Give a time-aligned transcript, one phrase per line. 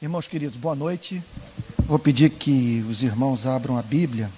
[0.00, 1.20] Irmãos queridos, boa noite.
[1.76, 4.30] Vou pedir que os irmãos abram a Bíblia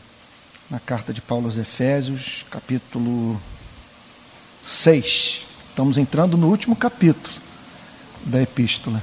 [0.71, 3.39] na carta de Paulo aos Efésios, capítulo
[4.67, 5.43] 6.
[5.69, 7.37] Estamos entrando no último capítulo
[8.25, 9.03] da epístola.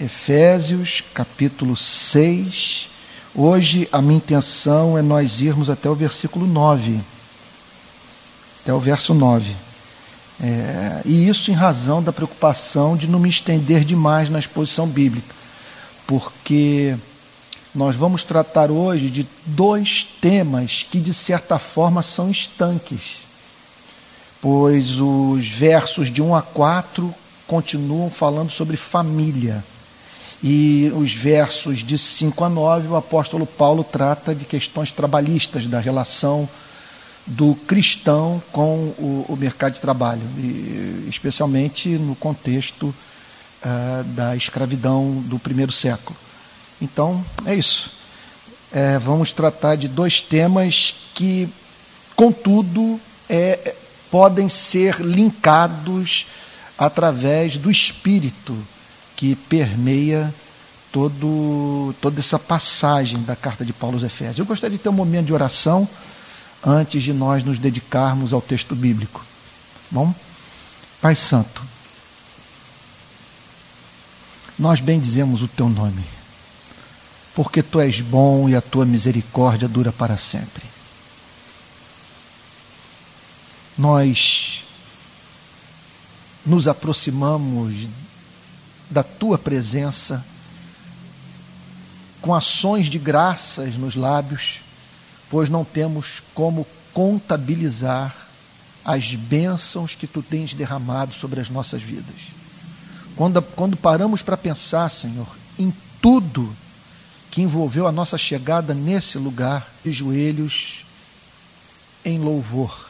[0.00, 2.88] Efésios, capítulo 6.
[3.34, 7.00] Hoje a minha intenção é nós irmos até o versículo 9.
[8.62, 9.67] Até o verso 9.
[10.40, 15.34] É, e isso em razão da preocupação de não me estender demais na exposição bíblica,
[16.06, 16.96] porque
[17.74, 23.18] nós vamos tratar hoje de dois temas que, de certa forma, são estanques,
[24.40, 27.12] pois os versos de 1 a 4
[27.46, 29.64] continuam falando sobre família.
[30.40, 35.80] E os versos de 5 a 9, o apóstolo Paulo trata de questões trabalhistas, da
[35.80, 36.48] relação
[37.28, 45.22] do cristão com o, o mercado de trabalho, e, especialmente no contexto uh, da escravidão
[45.26, 46.16] do primeiro século.
[46.80, 47.90] Então, é isso.
[48.72, 51.48] É, vamos tratar de dois temas que,
[52.14, 53.74] contudo, é,
[54.10, 56.26] podem ser linkados
[56.78, 58.56] através do espírito
[59.16, 60.32] que permeia
[60.92, 64.38] todo, toda essa passagem da carta de Paulo aos Efésios.
[64.38, 65.88] Eu gostaria de ter um momento de oração
[66.64, 69.24] antes de nós nos dedicarmos ao texto bíblico.
[69.90, 70.14] Bom,
[71.00, 71.62] Pai Santo,
[74.58, 76.04] nós bendizemos o teu nome,
[77.34, 80.64] porque tu és bom e a tua misericórdia dura para sempre.
[83.76, 84.64] Nós
[86.44, 87.88] nos aproximamos
[88.90, 90.24] da tua presença
[92.20, 94.60] com ações de graças nos lábios
[95.30, 98.14] pois não temos como contabilizar
[98.84, 102.16] as bênçãos que tu tens derramado sobre as nossas vidas.
[103.14, 106.54] Quando, quando paramos para pensar, Senhor, em tudo
[107.30, 110.84] que envolveu a nossa chegada nesse lugar, de joelhos
[112.04, 112.88] em louvor,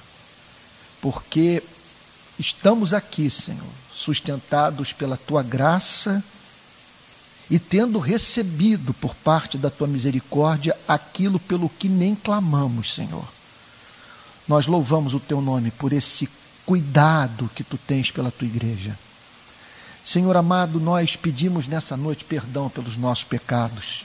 [1.01, 1.63] porque
[2.39, 6.23] estamos aqui, Senhor, sustentados pela tua graça
[7.51, 13.27] e tendo recebido por parte da tua misericórdia aquilo pelo que nem clamamos, Senhor.
[14.47, 16.29] Nós louvamos o teu nome por esse
[16.67, 18.99] cuidado que tu tens pela tua igreja.
[20.05, 24.05] Senhor amado, nós pedimos nessa noite perdão pelos nossos pecados.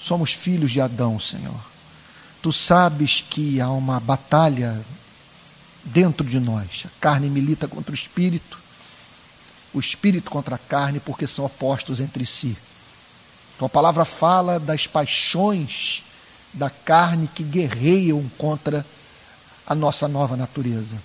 [0.00, 1.60] Somos filhos de Adão, Senhor.
[2.40, 4.80] Tu sabes que há uma batalha
[5.84, 6.84] dentro de nós.
[6.86, 8.67] A carne milita contra o espírito
[9.72, 12.56] o espírito contra a carne, porque são opostos entre si.
[13.58, 16.02] Tua palavra fala das paixões
[16.52, 18.86] da carne que guerreiam contra
[19.66, 20.96] a nossa nova natureza.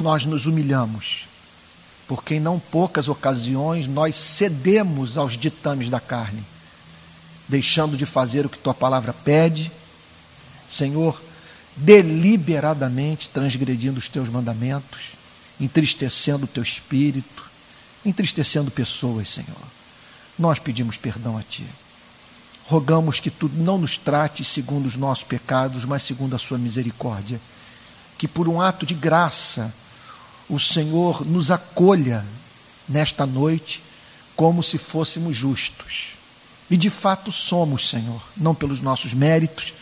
[0.00, 1.26] Nós nos humilhamos,
[2.06, 6.44] porque em não poucas ocasiões nós cedemos aos ditames da carne,
[7.48, 9.72] deixando de fazer o que tua palavra pede,
[10.68, 11.20] Senhor,
[11.74, 15.19] deliberadamente transgredindo os teus mandamentos
[15.60, 17.44] entristecendo o teu espírito,
[18.04, 19.62] entristecendo pessoas, Senhor.
[20.38, 21.66] Nós pedimos perdão a Ti.
[22.66, 27.38] Rogamos que Tu não nos trates segundo os nossos pecados, mas segundo a Sua misericórdia.
[28.16, 29.72] Que por um ato de graça,
[30.48, 32.24] o Senhor nos acolha
[32.88, 33.82] nesta noite
[34.34, 36.14] como se fôssemos justos.
[36.70, 39.74] E de fato somos, Senhor, não pelos nossos méritos,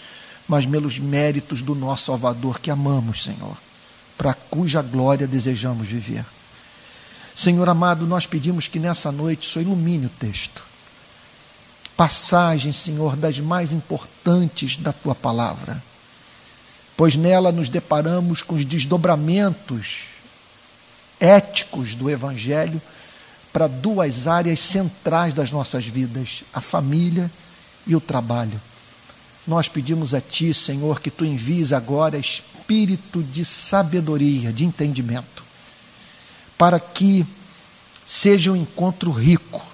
[0.48, 3.56] mas pelos méritos do nosso Salvador que amamos, Senhor
[4.18, 6.26] para cuja glória desejamos viver.
[7.34, 10.60] Senhor amado, nós pedimos que nessa noite Senhor ilumine o texto.
[11.96, 15.80] Passagem, Senhor, das mais importantes da tua palavra,
[16.96, 20.06] pois nela nos deparamos com os desdobramentos
[21.20, 22.82] éticos do Evangelho
[23.52, 27.30] para duas áreas centrais das nossas vidas: a família
[27.86, 28.60] e o trabalho.
[29.48, 35.42] Nós pedimos a Ti, Senhor, que Tu envies agora espírito de sabedoria, de entendimento,
[36.58, 37.26] para que
[38.06, 39.64] seja um encontro rico,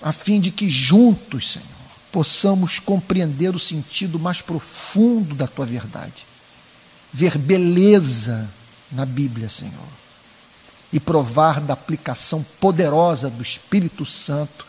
[0.00, 1.66] a fim de que juntos, Senhor,
[2.12, 6.24] possamos compreender o sentido mais profundo da tua verdade,
[7.12, 8.48] ver beleza
[8.92, 9.88] na Bíblia, Senhor,
[10.92, 14.64] e provar da aplicação poderosa do Espírito Santo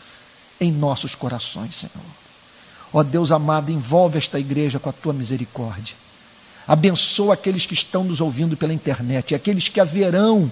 [0.60, 2.21] em nossos corações, Senhor.
[2.92, 5.94] Ó Deus amado, envolve esta igreja com a tua misericórdia
[6.66, 10.50] Abençoa aqueles que estão nos ouvindo pela internet e aqueles que haverão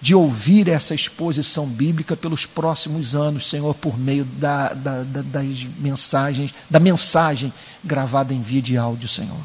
[0.00, 5.64] de ouvir essa exposição bíblica pelos próximos anos, Senhor, por meio da, da, da, das
[5.78, 7.52] mensagens, da mensagem
[7.84, 9.40] gravada em vídeo e áudio, Senhor.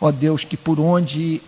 [0.00, 1.40] Ó Deus, que por onde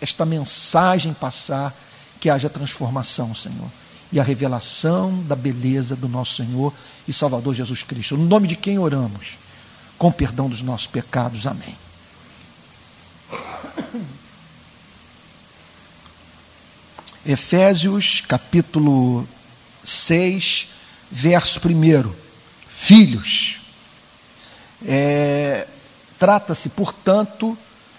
[0.00, 1.74] esta mensagem passar,
[2.20, 3.68] que haja transformação, Senhor.
[4.12, 6.72] E a revelação da beleza do nosso Senhor
[7.06, 8.16] e Salvador Jesus Cristo.
[8.16, 9.38] No nome de quem oramos?
[9.98, 11.46] Com perdão dos nossos pecados.
[11.46, 11.76] Amém.
[17.26, 19.26] Efésios capítulo
[19.84, 20.68] 6,
[21.10, 22.14] verso 1.
[22.68, 23.60] Filhos.
[24.86, 25.66] É,
[26.18, 27.56] Trata-se, portanto,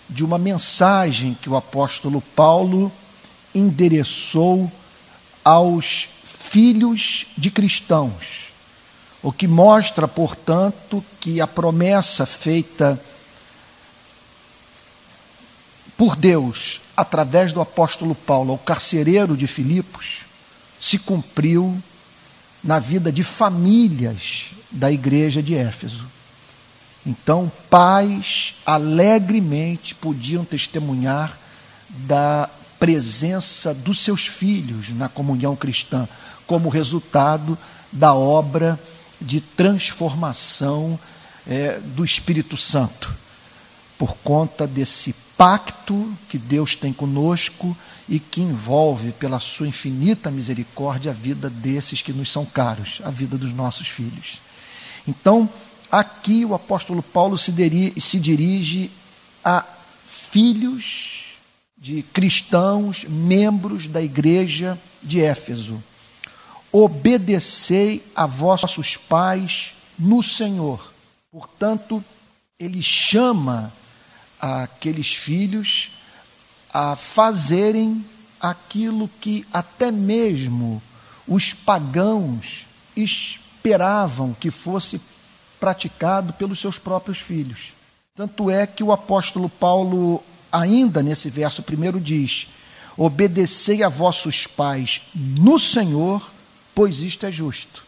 [0.10, 2.92] de uma mensagem que o apóstolo Paulo
[3.54, 4.72] endereçou
[5.48, 8.50] aos filhos de cristãos,
[9.24, 13.02] o que mostra, portanto, que a promessa feita
[15.96, 20.26] por Deus através do apóstolo Paulo ao carcereiro de Filipos
[20.82, 21.82] se cumpriu
[22.62, 26.12] na vida de famílias da igreja de Éfeso.
[27.06, 31.38] Então, pais alegremente podiam testemunhar
[31.90, 32.50] da
[32.80, 36.08] presença dos seus filhos na comunhão cristã,
[36.46, 37.58] como resultado
[37.92, 38.80] da obra
[39.20, 41.00] de transformação
[41.48, 43.14] é, do Espírito Santo,
[43.98, 47.76] por conta desse pacto que Deus tem conosco
[48.10, 53.12] e que envolve, pela sua infinita misericórdia, a vida desses que nos são caros, a
[53.12, 54.40] vida dos nossos filhos.
[55.08, 55.50] Então,
[55.92, 57.54] aqui o apóstolo Paulo se,
[58.02, 58.92] se dirige
[59.44, 59.64] a
[60.32, 61.17] filhos
[61.78, 65.82] de cristãos, membros da igreja de Éfeso.
[66.72, 70.92] Obedecei a vossos pais no Senhor.
[71.32, 72.04] Portanto,
[72.60, 73.72] ele chama
[74.40, 75.92] aqueles filhos
[76.74, 78.04] a fazerem
[78.40, 80.82] aquilo que até mesmo
[81.28, 82.66] os pagãos
[82.96, 85.00] esperavam que fosse
[85.60, 87.74] praticado pelos seus próprios filhos.
[88.16, 92.48] Tanto é que o apóstolo Paulo ainda nesse verso primeiro diz:
[92.96, 96.30] Obedecei a vossos pais no Senhor,
[96.74, 97.84] pois isto é justo.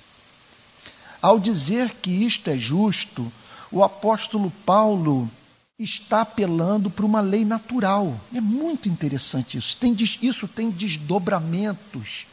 [1.22, 3.32] Ao dizer que isto é justo,
[3.72, 5.30] o apóstolo Paulo
[5.78, 8.20] está apelando para uma lei natural.
[8.34, 9.78] É muito interessante isso.
[9.78, 12.26] Tem, isso tem desdobramentos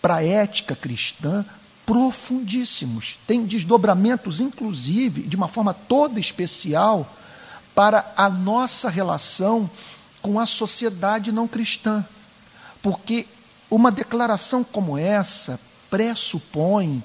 [0.00, 1.44] para a ética cristã
[1.86, 3.18] profundíssimos.
[3.26, 7.10] Tem desdobramentos, inclusive, de uma forma toda especial
[7.74, 9.70] para a nossa relação
[10.20, 12.04] com a sociedade não cristã.
[12.82, 13.26] Porque
[13.70, 15.58] uma declaração como essa
[15.90, 17.02] pressupõe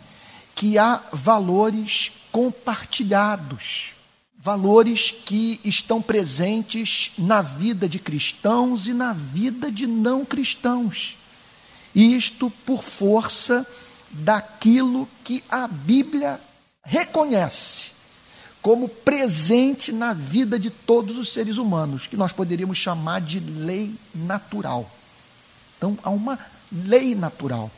[0.55, 3.91] que há valores compartilhados,
[4.37, 11.17] valores que estão presentes na vida de cristãos e na vida de não cristãos.
[11.93, 13.65] Isto por força
[14.09, 16.39] daquilo que a Bíblia
[16.83, 17.96] reconhece
[18.67, 23.95] como presente na vida de todos os seres humanos, que nós poderíamos chamar de lei
[24.13, 24.91] natural.
[25.77, 26.37] Então, há uma
[26.69, 27.71] lei natural,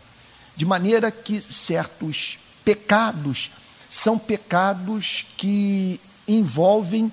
[0.55, 3.51] de maneira que certos pecados
[3.87, 7.11] são pecados que envolvem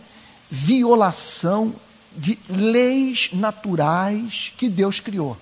[0.50, 1.75] violação
[2.17, 5.37] de leis naturais que Deus criou.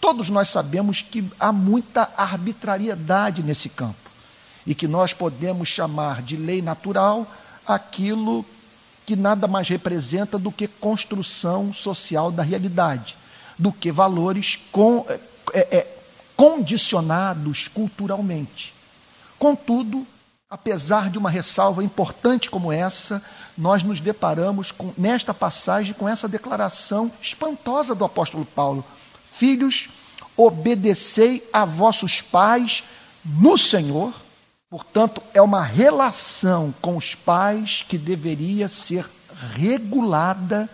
[0.00, 4.10] Todos nós sabemos que há muita arbitrariedade nesse campo
[4.66, 7.30] e que nós podemos chamar de lei natural
[7.66, 8.44] aquilo
[9.06, 13.16] que nada mais representa do que construção social da realidade,
[13.58, 15.20] do que valores com, é,
[15.52, 15.98] é, é,
[16.36, 18.72] condicionados culturalmente.
[19.38, 20.06] Contudo,
[20.48, 23.22] apesar de uma ressalva importante como essa,
[23.58, 28.84] nós nos deparamos com, nesta passagem com essa declaração espantosa do apóstolo Paulo:
[29.32, 29.88] Filhos,
[30.36, 32.84] obedecei a vossos pais
[33.24, 34.12] no Senhor
[34.72, 39.06] Portanto, é uma relação com os pais que deveria ser
[39.54, 40.66] regulada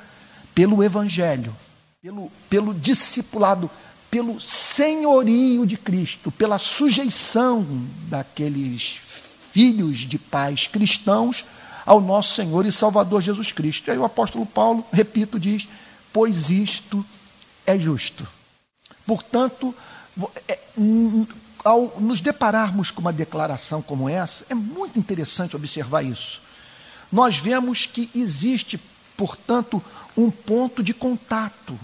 [0.54, 1.52] pelo Evangelho,
[2.00, 3.68] pelo, pelo discipulado,
[4.08, 7.66] pelo senhorio de Cristo, pela sujeição
[8.08, 9.00] daqueles
[9.50, 11.44] filhos de pais cristãos
[11.84, 13.88] ao nosso Senhor e Salvador Jesus Cristo.
[13.88, 15.66] E aí o apóstolo Paulo, repito, diz:
[16.12, 17.04] Pois isto
[17.66, 18.24] é justo.
[19.04, 19.74] Portanto,
[20.46, 20.56] é,
[21.68, 26.40] ao nos depararmos com uma declaração como essa, é muito interessante observar isso.
[27.12, 28.80] Nós vemos que existe,
[29.14, 29.82] portanto,
[30.16, 31.78] um ponto de contato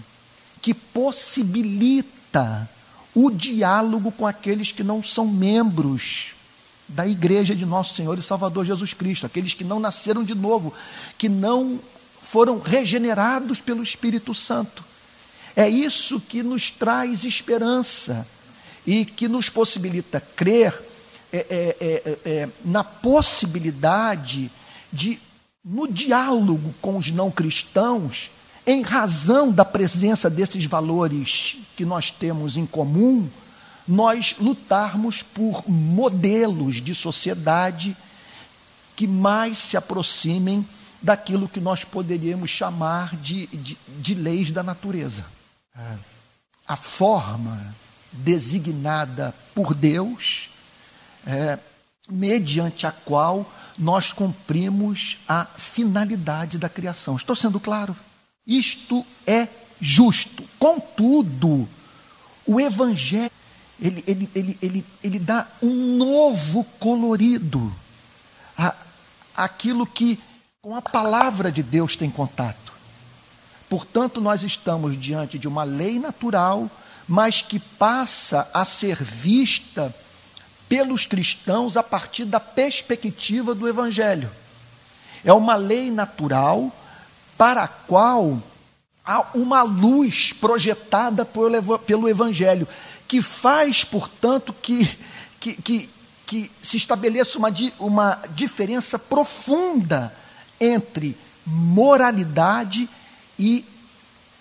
[0.62, 2.68] que possibilita
[3.14, 6.32] o diálogo com aqueles que não são membros
[6.88, 10.72] da igreja de nosso Senhor e Salvador Jesus Cristo, aqueles que não nasceram de novo,
[11.18, 11.78] que não
[12.22, 14.82] foram regenerados pelo Espírito Santo.
[15.54, 18.26] É isso que nos traz esperança
[18.86, 20.74] e que nos possibilita crer
[21.32, 24.50] é, é, é, é, na possibilidade
[24.92, 25.18] de,
[25.64, 28.30] no diálogo com os não cristãos,
[28.66, 33.28] em razão da presença desses valores que nós temos em comum,
[33.86, 37.96] nós lutarmos por modelos de sociedade
[38.96, 40.66] que mais se aproximem
[41.02, 45.24] daquilo que nós poderíamos chamar de, de, de leis da natureza.
[46.66, 47.74] A forma
[48.14, 50.50] designada por Deus,
[51.26, 51.58] é,
[52.08, 57.16] mediante a qual nós cumprimos a finalidade da criação.
[57.16, 57.96] Estou sendo claro?
[58.46, 59.48] Isto é
[59.80, 60.44] justo.
[60.58, 61.68] Contudo,
[62.46, 63.30] o Evangelho
[63.80, 67.72] ele, ele, ele, ele, ele dá um novo colorido
[68.56, 68.74] a,
[69.36, 70.18] aquilo que
[70.62, 72.72] com a palavra de Deus tem contato.
[73.68, 76.70] Portanto, nós estamos diante de uma lei natural,
[77.06, 79.94] mas que passa a ser vista
[80.68, 84.30] pelos cristãos a partir da perspectiva do Evangelho.
[85.24, 86.72] É uma lei natural
[87.36, 88.42] para a qual
[89.04, 92.66] há uma luz projetada pelo Evangelho,
[93.06, 94.88] que faz, portanto, que,
[95.38, 95.90] que, que,
[96.26, 100.14] que se estabeleça uma, uma diferença profunda
[100.58, 102.88] entre moralidade
[103.38, 103.64] e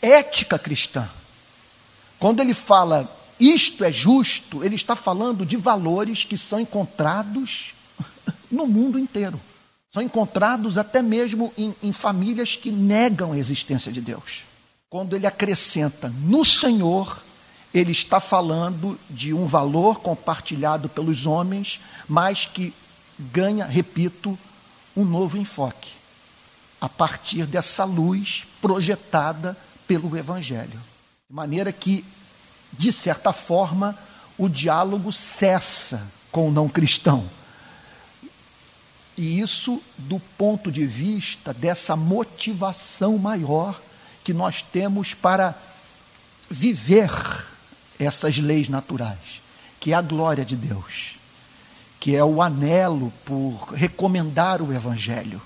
[0.01, 1.09] ética cristã.
[2.23, 7.73] Quando ele fala isto é justo, ele está falando de valores que são encontrados
[8.49, 9.37] no mundo inteiro.
[9.91, 14.43] São encontrados até mesmo em, em famílias que negam a existência de Deus.
[14.89, 17.21] Quando ele acrescenta no Senhor,
[17.73, 22.73] ele está falando de um valor compartilhado pelos homens, mas que
[23.19, 24.39] ganha, repito,
[24.95, 25.89] um novo enfoque,
[26.79, 30.92] a partir dessa luz projetada pelo Evangelho.
[31.29, 32.03] De maneira que,
[32.73, 33.97] de certa forma,
[34.37, 37.29] o diálogo cessa com o não cristão.
[39.15, 43.79] E isso do ponto de vista dessa motivação maior
[44.23, 45.55] que nós temos para
[46.49, 47.11] viver
[47.97, 49.41] essas leis naturais,
[49.79, 51.15] que é a glória de Deus,
[51.99, 55.41] que é o anelo por recomendar o Evangelho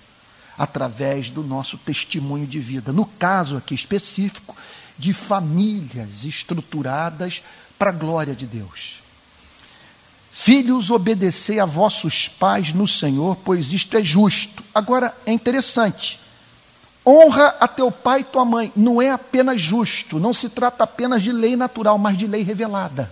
[0.57, 2.91] através do nosso testemunho de vida.
[2.91, 4.55] No caso aqui específico,
[4.97, 7.43] de famílias estruturadas
[7.77, 9.01] para a glória de Deus.
[10.31, 14.63] Filhos, obedecei a vossos pais no Senhor, pois isto é justo.
[14.73, 16.19] Agora, é interessante.
[17.05, 18.71] Honra a teu pai e tua mãe.
[18.75, 23.11] Não é apenas justo, não se trata apenas de lei natural, mas de lei revelada.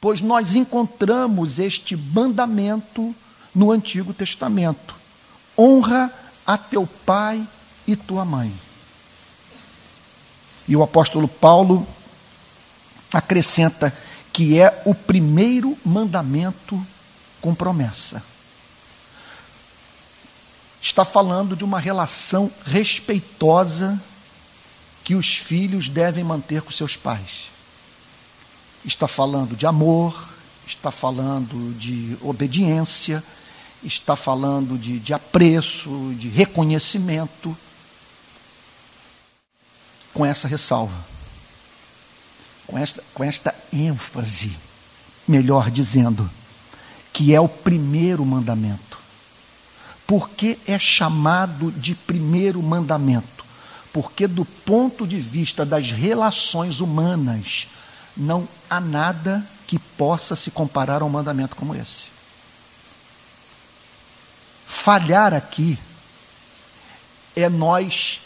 [0.00, 3.14] Pois nós encontramos este mandamento
[3.54, 4.94] no Antigo Testamento.
[5.58, 6.10] Honra
[6.46, 7.46] a teu pai
[7.86, 8.52] e tua mãe.
[10.70, 11.84] E o apóstolo Paulo
[13.12, 13.92] acrescenta
[14.32, 16.80] que é o primeiro mandamento
[17.40, 18.22] com promessa.
[20.80, 24.00] Está falando de uma relação respeitosa
[25.02, 27.50] que os filhos devem manter com seus pais.
[28.84, 30.28] Está falando de amor,
[30.68, 33.24] está falando de obediência,
[33.82, 37.56] está falando de, de apreço, de reconhecimento,
[40.12, 40.96] com essa ressalva,
[42.66, 44.56] com esta, com esta ênfase,
[45.26, 46.30] melhor dizendo,
[47.12, 48.98] que é o primeiro mandamento.
[50.06, 53.44] Por que é chamado de primeiro mandamento?
[53.92, 57.66] Porque, do ponto de vista das relações humanas,
[58.16, 62.20] não há nada que possa se comparar a um mandamento como esse
[64.70, 65.76] falhar aqui
[67.34, 68.20] é nós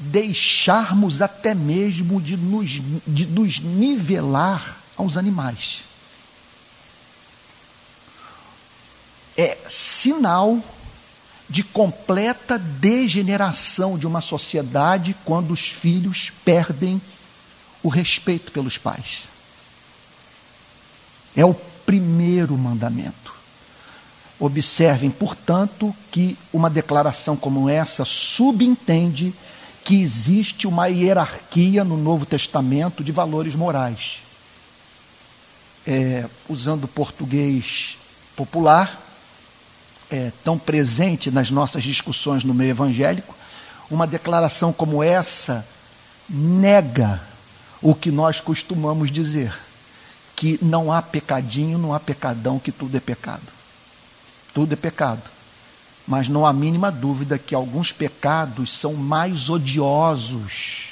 [0.00, 5.82] deixarmos até mesmo de nos, de nos nivelar aos animais.
[9.36, 10.62] É sinal
[11.48, 17.00] de completa degeneração de uma sociedade quando os filhos perdem
[17.82, 19.22] o respeito pelos pais.
[21.36, 23.34] É o primeiro mandamento.
[24.38, 29.34] Observem, portanto, que uma declaração como essa subentende
[29.84, 34.18] que existe uma hierarquia no Novo Testamento de valores morais.
[35.86, 37.96] É, usando o português
[38.36, 39.00] popular,
[40.10, 43.34] é, tão presente nas nossas discussões no meio evangélico,
[43.90, 45.66] uma declaração como essa
[46.28, 47.20] nega
[47.82, 49.58] o que nós costumamos dizer,
[50.36, 53.42] que não há pecadinho, não há pecadão, que tudo é pecado.
[54.52, 55.22] Tudo é pecado.
[56.10, 60.88] Mas não há mínima dúvida que alguns pecados são mais odiosos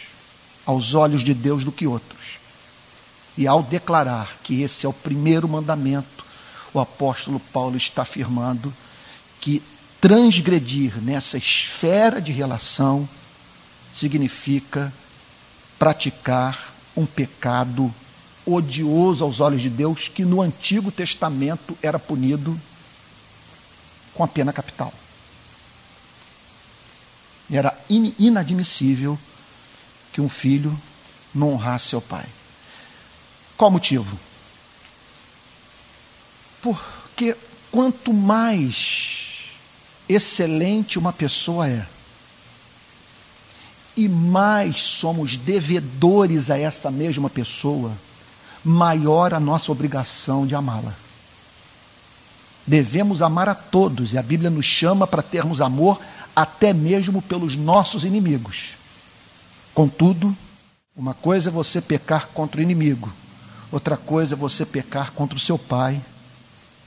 [0.65, 2.39] aos olhos de Deus do que outros.
[3.37, 6.25] E ao declarar que esse é o primeiro mandamento,
[6.73, 8.73] o apóstolo Paulo está afirmando
[9.41, 9.61] que
[10.01, 13.09] transgredir nessa esfera de relação
[13.93, 14.93] significa
[15.81, 17.93] praticar um pecado
[18.47, 22.57] odioso aos olhos de Deus que no Antigo Testamento era punido
[24.15, 24.93] com a pena capital.
[27.51, 29.19] Era in, inadmissível
[30.13, 30.79] que um filho
[31.35, 32.27] não honrasse seu pai.
[33.57, 34.19] Qual o motivo?
[36.61, 37.37] Porque
[37.71, 39.45] quanto mais
[40.09, 41.87] excelente uma pessoa é,
[43.97, 47.93] e mais somos devedores a essa mesma pessoa,
[48.65, 50.95] maior a nossa obrigação de amá-la.
[52.65, 56.01] Devemos amar a todos, e a Bíblia nos chama para termos amor
[56.39, 58.75] até mesmo pelos nossos inimigos.
[59.75, 60.37] Contudo,
[60.95, 63.13] uma coisa é você pecar contra o inimigo,
[63.73, 66.01] outra coisa é você pecar contra o seu pai,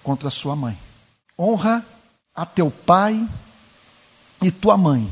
[0.01, 0.77] contra a sua mãe.
[1.37, 1.85] Honra
[2.33, 3.27] a teu pai
[4.41, 5.11] e tua mãe,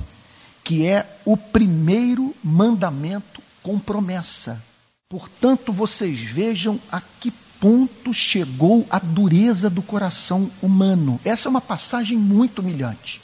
[0.63, 4.63] que é o primeiro mandamento com promessa.
[5.09, 11.19] Portanto, vocês vejam a que ponto chegou a dureza do coração humano.
[11.25, 13.21] Essa é uma passagem muito humilhante.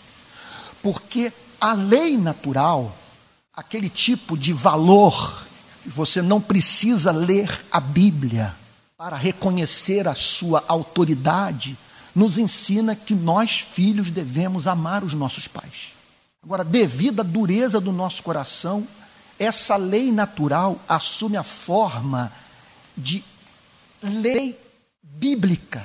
[0.86, 2.96] Porque a lei natural,
[3.52, 5.44] aquele tipo de valor,
[5.84, 8.56] você não precisa ler a Bíblia
[8.96, 11.76] para reconhecer a sua autoridade,
[12.14, 15.92] nos ensina que nós, filhos, devemos amar os nossos pais.
[16.44, 18.88] Agora, devido à dureza do nosso coração,
[19.40, 22.32] essa lei natural assume a forma
[22.96, 23.24] de
[24.04, 24.56] lei
[25.02, 25.84] bíblica,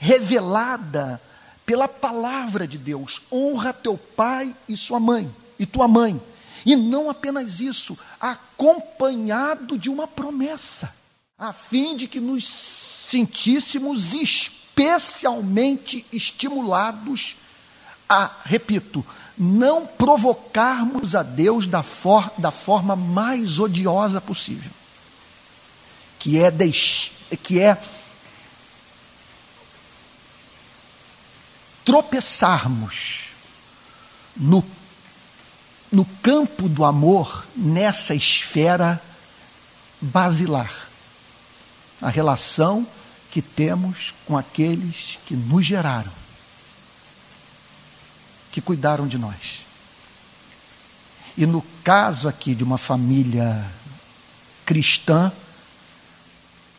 [0.00, 1.20] revelada
[1.70, 3.22] pela palavra de Deus.
[3.30, 6.20] Honra teu pai e sua mãe, e tua mãe.
[6.66, 10.92] E não apenas isso, acompanhado de uma promessa,
[11.38, 12.44] a fim de que nos
[13.08, 17.36] sentíssemos especialmente estimulados
[18.08, 19.06] a, repito,
[19.38, 24.72] não provocarmos a Deus da, for, da forma mais odiosa possível,
[26.18, 27.12] que é, deix,
[27.44, 27.80] que é
[31.84, 33.20] tropeçarmos
[34.36, 34.64] no,
[35.90, 39.00] no campo do amor nessa esfera
[40.00, 40.88] basilar.
[42.00, 42.86] A relação
[43.30, 46.10] que temos com aqueles que nos geraram,
[48.50, 49.60] que cuidaram de nós.
[51.36, 53.64] E no caso aqui de uma família
[54.64, 55.30] cristã,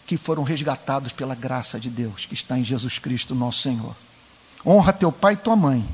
[0.06, 3.96] que foram resgatados pela graça de Deus, que está em Jesus Cristo, nosso Senhor.
[4.66, 5.88] Honra teu pai e tua mãe,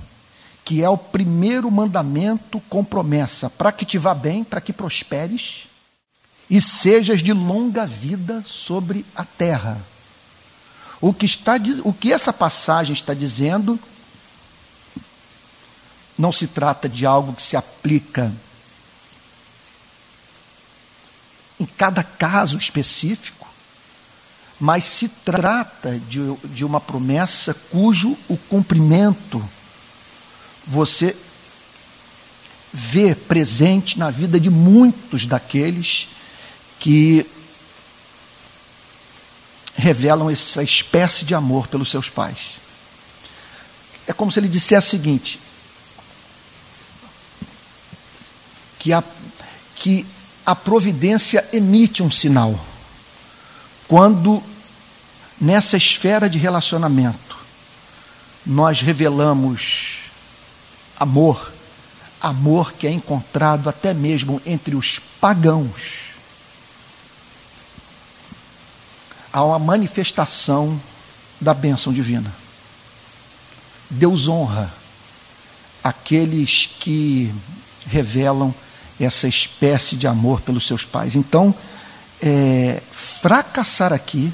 [0.65, 5.67] que é o primeiro mandamento com promessa, para que te vá bem, para que prosperes
[6.49, 9.77] e sejas de longa vida sobre a terra.
[10.99, 11.53] O que, está,
[11.83, 13.79] o que essa passagem está dizendo
[16.17, 18.33] não se trata de algo que se aplica
[21.59, 23.46] em cada caso específico,
[24.59, 29.43] mas se trata de, de uma promessa cujo o cumprimento
[30.65, 31.15] você
[32.73, 36.09] vê presente na vida de muitos daqueles
[36.79, 37.25] que
[39.75, 42.55] revelam essa espécie de amor pelos seus pais.
[44.07, 45.39] É como se ele dissesse o seguinte:
[48.79, 49.03] que a,
[49.75, 50.05] que
[50.45, 52.59] a providência emite um sinal
[53.87, 54.43] quando
[55.39, 57.37] nessa esfera de relacionamento
[58.45, 59.99] nós revelamos
[60.99, 61.51] amor,
[62.19, 66.07] amor que é encontrado até mesmo entre os pagãos,
[69.31, 70.79] há uma manifestação
[71.39, 72.33] da bênção divina.
[73.89, 74.73] Deus honra
[75.83, 77.33] aqueles que
[77.85, 78.53] revelam
[78.99, 81.15] essa espécie de amor pelos seus pais.
[81.15, 81.53] Então,
[82.21, 84.33] é, fracassar aqui,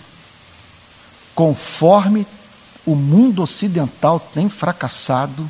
[1.35, 2.25] conforme
[2.85, 5.49] o mundo ocidental tem fracassado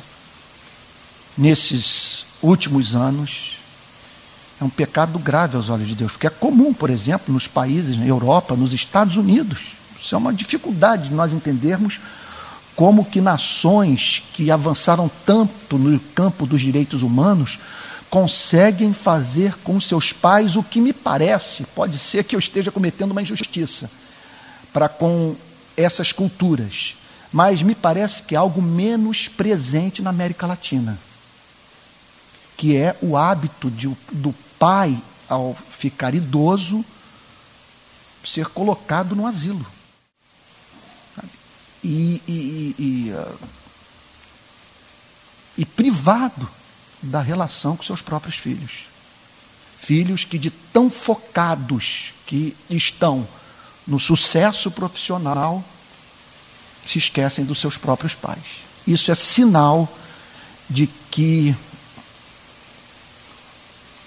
[1.36, 3.58] nesses últimos anos,
[4.60, 7.98] é um pecado grave aos olhos de Deus, porque é comum, por exemplo, nos países,
[7.98, 9.72] na Europa, nos Estados Unidos.
[10.00, 11.98] Isso é uma dificuldade de nós entendermos
[12.76, 17.58] como que nações que avançaram tanto no campo dos direitos humanos
[18.14, 23.10] conseguem fazer com seus pais o que me parece, pode ser que eu esteja cometendo
[23.10, 23.90] uma injustiça
[24.72, 25.34] para com
[25.76, 26.94] essas culturas,
[27.32, 30.96] mas me parece que é algo menos presente na América Latina,
[32.56, 34.96] que é o hábito de, do pai,
[35.28, 36.84] ao ficar idoso,
[38.24, 39.66] ser colocado no asilo.
[41.82, 43.14] E, e, e, e,
[45.58, 46.48] e privado
[47.04, 48.86] da relação com seus próprios filhos.
[49.80, 53.26] Filhos que, de tão focados que estão
[53.86, 55.62] no sucesso profissional,
[56.86, 58.44] se esquecem dos seus próprios pais.
[58.86, 59.88] Isso é sinal
[60.68, 61.54] de que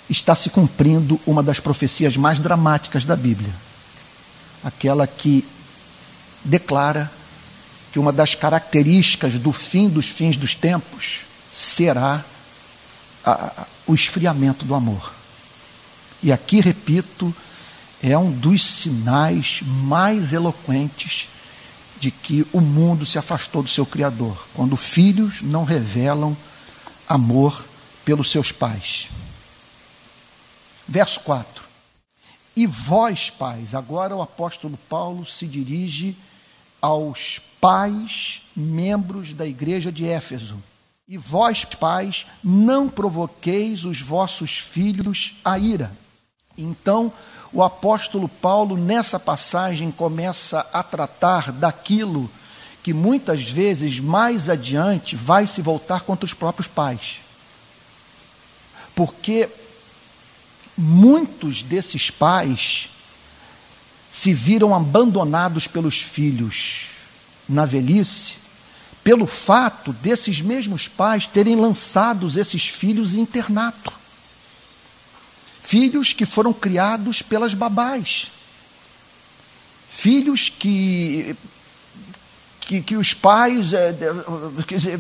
[0.10, 3.54] está se cumprindo uma das profecias mais dramáticas da Bíblia.
[4.64, 5.46] Aquela que
[6.44, 7.12] declara
[7.92, 11.22] que uma das características do fim dos fins dos tempos
[11.54, 12.24] será
[13.32, 15.14] a, o esfriamento do amor.
[16.24, 17.36] E aqui, repito,
[18.02, 21.28] é um dos sinais mais eloquentes
[22.00, 26.38] de que o mundo se afastou do seu Criador, quando filhos não revelam
[27.08, 27.66] amor
[28.06, 29.08] pelos seus pais.
[30.88, 31.64] Verso 4.
[32.56, 36.16] E vós, pais, agora o apóstolo Paulo se dirige
[36.82, 40.58] aos pais, membros da igreja de Éfeso.
[41.08, 45.90] E vós, pais, não provoqueis os vossos filhos a ira.
[46.58, 47.14] Então,
[47.54, 52.30] o apóstolo Paulo, nessa passagem, começa a tratar daquilo
[52.84, 57.20] que muitas vezes mais adiante vai se voltar contra os próprios pais.
[58.94, 59.50] Porque
[60.78, 62.90] muitos desses pais
[64.12, 66.90] se viram abandonados pelos filhos
[67.48, 68.34] na velhice,
[69.08, 73.94] pelo fato desses mesmos pais terem lançado esses filhos em internato.
[75.64, 78.28] Filhos que foram criados pelas babás.
[79.90, 81.38] Filhos que,
[82.60, 83.96] que, que os pais, é,
[84.68, 85.00] quer dizer,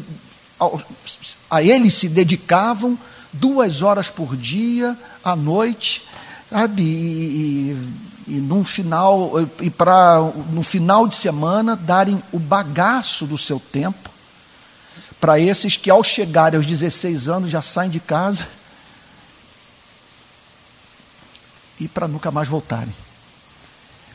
[1.51, 2.97] a eles se dedicavam
[3.33, 6.01] duas horas por dia, à noite,
[6.49, 6.81] sabe?
[6.81, 7.77] E,
[8.27, 10.19] e, no final, e para
[10.51, 14.09] no final de semana darem o bagaço do seu tempo
[15.19, 18.47] para esses que ao chegarem aos 16 anos já saem de casa
[21.79, 22.93] e para nunca mais voltarem.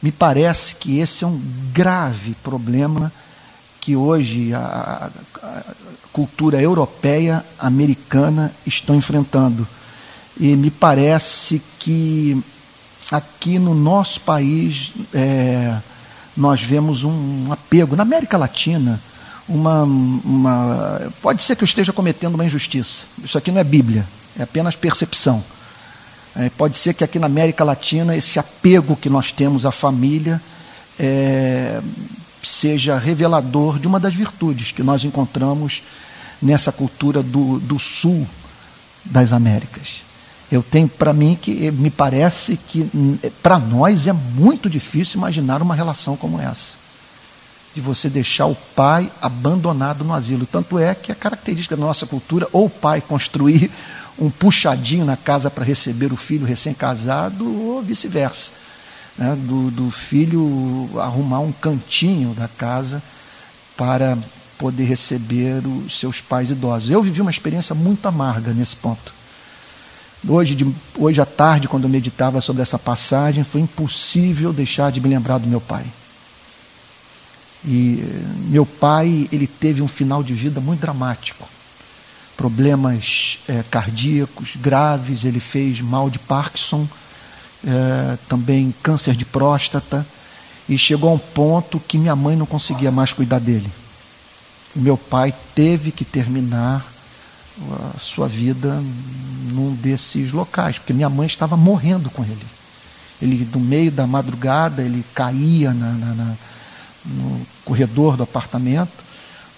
[0.00, 1.40] Me parece que esse é um
[1.72, 3.12] grave problema
[3.80, 5.10] que hoje a,
[5.42, 5.62] a
[6.12, 9.66] cultura europeia, americana estão enfrentando.
[10.38, 12.42] E me parece que
[13.10, 15.76] aqui no nosso país é,
[16.36, 19.00] nós vemos um apego, na América Latina,
[19.48, 21.12] uma, uma.
[21.20, 23.02] Pode ser que eu esteja cometendo uma injustiça.
[23.22, 24.06] Isso aqui não é Bíblia,
[24.38, 25.42] é apenas percepção.
[26.34, 30.40] É, pode ser que aqui na América Latina esse apego que nós temos à família
[30.98, 31.80] é,
[32.42, 35.82] seja revelador de uma das virtudes que nós encontramos
[36.40, 38.26] nessa cultura do, do sul
[39.04, 40.02] das Américas.
[40.52, 42.86] Eu tenho para mim que me parece que
[43.42, 46.76] para nós é muito difícil imaginar uma relação como essa.
[47.74, 50.44] De você deixar o pai abandonado no asilo.
[50.44, 53.70] Tanto é que a característica da nossa cultura, ou o pai construir
[54.18, 58.50] um puxadinho na casa para receber o filho recém-casado, ou vice-versa
[59.16, 63.02] né, do, do filho arrumar um cantinho da casa
[63.74, 64.18] para
[64.58, 66.90] poder receber os seus pais idosos.
[66.90, 69.21] Eu vivi uma experiência muito amarga nesse ponto.
[70.26, 75.00] Hoje, de, hoje à tarde, quando eu meditava sobre essa passagem, foi impossível deixar de
[75.00, 75.84] me lembrar do meu pai.
[77.64, 78.04] E
[78.48, 81.48] meu pai, ele teve um final de vida muito dramático.
[82.36, 86.86] Problemas é, cardíacos graves, ele fez mal de Parkinson,
[87.66, 90.06] é, também câncer de próstata,
[90.68, 93.70] e chegou a um ponto que minha mãe não conseguia mais cuidar dele.
[94.74, 96.86] Meu pai teve que terminar
[97.94, 98.82] a sua vida
[99.52, 102.46] num desses locais, porque minha mãe estava morrendo com ele.
[103.20, 106.34] Ele, no meio da madrugada, ele caía na, na, na,
[107.04, 109.02] no corredor do apartamento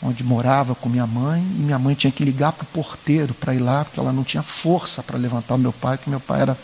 [0.05, 3.55] onde morava com minha mãe, e minha mãe tinha que ligar para o porteiro para
[3.55, 6.43] ir lá, porque ela não tinha força para levantar o meu pai, que meu pai
[6.43, 6.57] era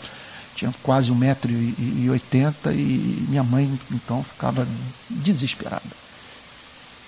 [0.55, 4.67] tinha quase 1,80m e minha mãe então ficava
[5.09, 5.81] desesperada.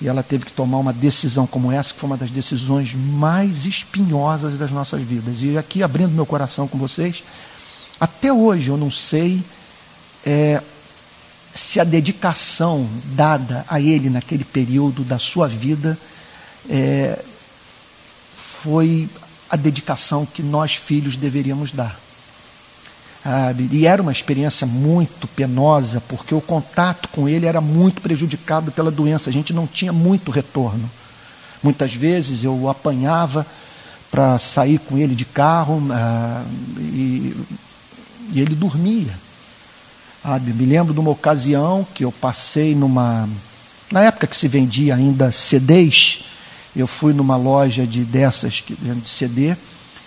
[0.04, 3.66] E ela teve que tomar uma decisão como essa, que foi uma das decisões mais
[3.66, 5.38] espinhosas das nossas vidas.
[5.40, 7.24] E aqui, abrindo meu coração com vocês,
[7.98, 9.42] até hoje eu não sei
[10.26, 10.62] é,
[11.56, 12.86] se a dedicação
[13.16, 15.98] dada a ele naquele período da sua vida
[16.70, 17.24] é,
[18.36, 19.08] foi
[19.50, 22.03] a dedicação que nós filhos deveríamos dar.
[23.24, 23.70] Sabe?
[23.72, 28.92] E era uma experiência muito penosa, porque o contato com ele era muito prejudicado pela
[28.92, 30.90] doença, a gente não tinha muito retorno.
[31.64, 33.48] Muitas vezes eu apanhava
[34.12, 36.44] para sair com ele de carro ah,
[36.78, 37.34] e,
[38.34, 39.18] e, ele dormia.
[40.22, 40.52] Sabe?
[40.52, 43.28] Me lembro de uma ocasião que eu passei numa.
[43.90, 46.26] Na época que se vendia ainda CDs,
[46.76, 49.56] eu fui numa loja de dessas de CD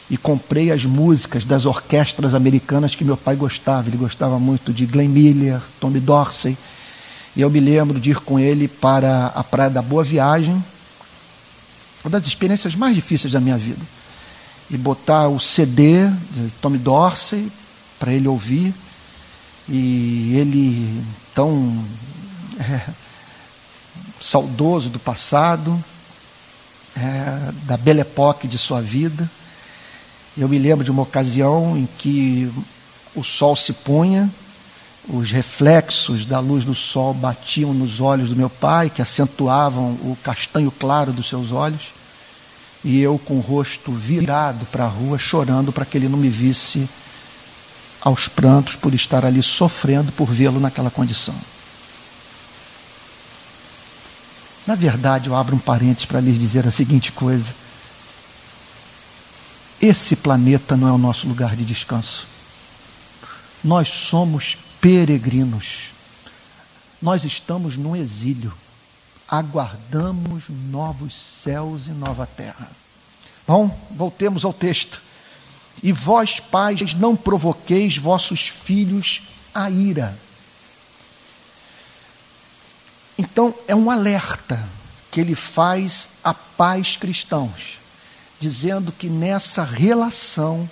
[0.09, 3.89] e comprei as músicas das orquestras americanas que meu pai gostava.
[3.89, 6.57] Ele gostava muito de Glenn Miller, Tommy Dorsey.
[7.35, 10.65] E eu me lembro de ir com ele para a Praia da Boa Viagem,
[12.05, 13.83] uma das experiências mais difíceis da minha vida.
[14.71, 17.51] E botar o CD de Tommy Dorsey
[17.99, 18.73] para ele ouvir.
[19.69, 21.03] E ele,
[21.35, 21.85] tão
[22.61, 22.81] é,
[24.21, 25.83] saudoso do passado,
[26.97, 29.29] é, da belle époque de sua vida.
[30.37, 32.51] Eu me lembro de uma ocasião em que
[33.15, 34.31] o sol se punha
[35.09, 40.19] os reflexos da luz do sol batiam nos olhos do meu pai, que acentuavam o
[40.23, 41.83] castanho claro dos seus olhos,
[42.85, 46.29] e eu com o rosto virado para a rua, chorando para que ele não me
[46.29, 46.89] visse
[48.01, 51.35] aos prantos por estar ali sofrendo por vê-lo naquela condição.
[54.67, 57.55] Na verdade, eu abro um parênteses para lhes dizer a seguinte coisa:
[59.81, 62.27] esse planeta não é o nosso lugar de descanso.
[63.63, 65.91] Nós somos peregrinos.
[67.01, 68.53] Nós estamos no exílio,
[69.29, 72.71] aguardamos novos céus e nova terra.
[73.47, 75.01] Bom, voltemos ao texto.
[75.83, 79.23] E vós, pais, não provoqueis vossos filhos
[79.55, 80.17] a ira.
[83.19, 84.67] Então, é um alerta
[85.11, 87.79] que ele faz a pais cristãos,
[88.39, 90.69] dizendo que nessa relação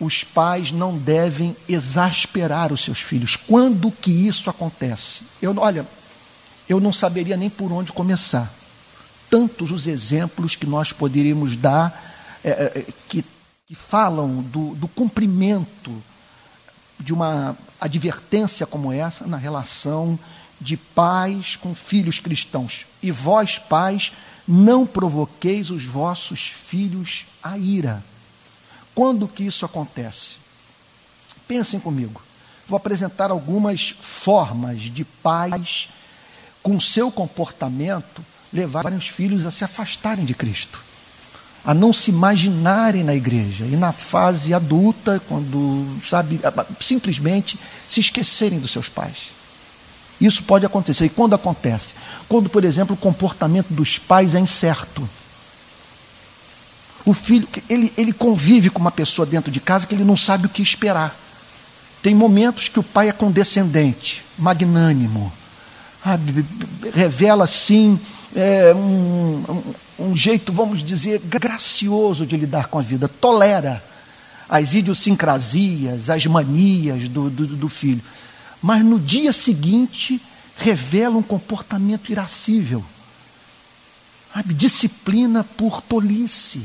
[0.00, 3.36] os pais não devem exasperar os seus filhos.
[3.36, 5.22] Quando que isso acontece?
[5.40, 5.86] Eu, olha,
[6.68, 8.52] eu não saberia nem por onde começar.
[9.30, 12.12] Tantos os exemplos que nós poderíamos dar
[12.44, 13.24] é, é, é, que,
[13.66, 16.02] que falam do, do cumprimento
[16.98, 20.18] de uma advertência como essa na relação
[20.60, 22.86] de pais com filhos cristãos.
[23.02, 24.12] E vós, pais,
[24.46, 28.02] não provoqueis os vossos filhos a ira.
[28.94, 30.36] Quando que isso acontece?
[31.46, 32.22] Pensem comigo.
[32.68, 35.88] Vou apresentar algumas formas de pais,
[36.62, 40.78] com seu comportamento, levarem os filhos a se afastarem de Cristo,
[41.64, 46.40] a não se imaginarem na igreja e na fase adulta, quando, sabe,
[46.80, 49.30] simplesmente se esquecerem dos seus pais.
[50.20, 51.06] Isso pode acontecer.
[51.06, 51.94] E quando acontece?
[52.32, 55.06] Quando, por exemplo, o comportamento dos pais é incerto.
[57.04, 60.46] O filho, ele, ele convive com uma pessoa dentro de casa que ele não sabe
[60.46, 61.14] o que esperar.
[62.02, 65.30] Tem momentos que o pai é condescendente, magnânimo,
[66.02, 66.42] sabe,
[66.94, 68.00] revela sim
[68.34, 69.44] é, um,
[69.98, 73.84] um, um, jeito, vamos dizer, gracioso de lidar com a vida, tolera
[74.48, 78.00] as idiosincrasias, as manias do, do, do filho.
[78.62, 80.18] Mas no dia seguinte
[80.62, 82.84] revela um comportamento irascível,
[84.46, 86.62] disciplina por tolice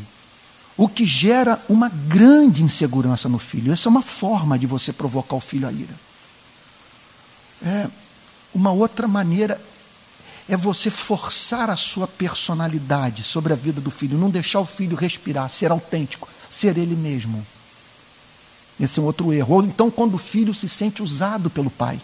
[0.77, 3.73] o que gera uma grande insegurança no filho.
[3.73, 5.93] Essa é uma forma de você provocar o filho a ira.
[7.65, 7.87] É,
[8.53, 9.59] uma outra maneira
[10.47, 14.95] é você forçar a sua personalidade sobre a vida do filho, não deixar o filho
[14.95, 17.45] respirar, ser autêntico, ser ele mesmo.
[18.79, 19.55] Esse é um outro erro.
[19.55, 21.99] Ou então, quando o filho se sente usado pelo pai.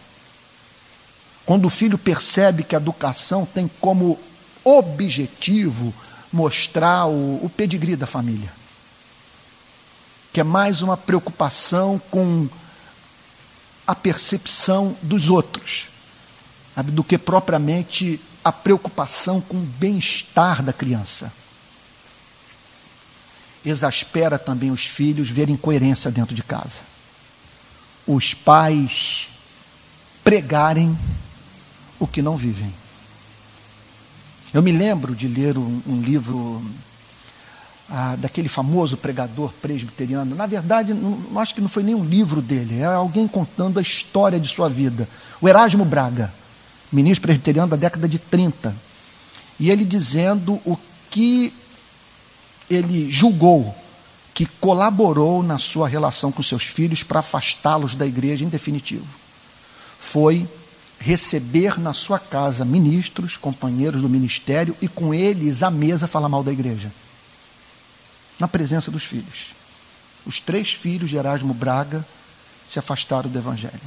[1.45, 4.19] Quando o filho percebe que a educação tem como
[4.63, 5.93] objetivo
[6.31, 8.49] mostrar o, o pedigree da família
[10.33, 12.49] que é mais uma preocupação com
[13.85, 15.85] a percepção dos outros,
[16.85, 21.31] do que propriamente a preocupação com o bem-estar da criança.
[23.63, 26.81] Exaspera também os filhos ver incoerência dentro de casa.
[28.07, 29.29] Os pais
[30.23, 30.97] pregarem
[31.99, 32.73] o que não vivem.
[34.53, 36.63] Eu me lembro de ler um, um livro
[37.89, 40.35] ah, daquele famoso pregador presbiteriano.
[40.35, 43.81] Na verdade, não, acho que não foi nem um livro dele, é alguém contando a
[43.81, 45.07] história de sua vida.
[45.41, 46.33] O Erasmo Braga,
[46.91, 48.75] ministro presbiteriano da década de 30.
[49.59, 50.77] E ele dizendo o
[51.09, 51.53] que
[52.69, 53.75] ele julgou
[54.33, 59.05] que colaborou na sua relação com seus filhos para afastá-los da igreja em definitivo.
[59.99, 60.47] Foi
[61.03, 66.43] receber na sua casa ministros, companheiros do ministério e com eles à mesa falar mal
[66.43, 66.89] da igreja
[68.39, 69.53] na presença dos filhos.
[70.25, 72.05] Os três filhos de Erasmo Braga
[72.69, 73.79] se afastaram do Evangelho.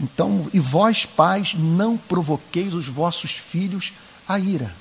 [0.00, 3.92] Então, e vós, pais, não provoqueis os vossos filhos
[4.26, 4.74] a ira.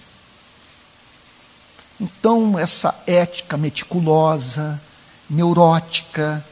[1.99, 4.81] Então, essa ética meticulosa,
[5.29, 6.43] neurótica,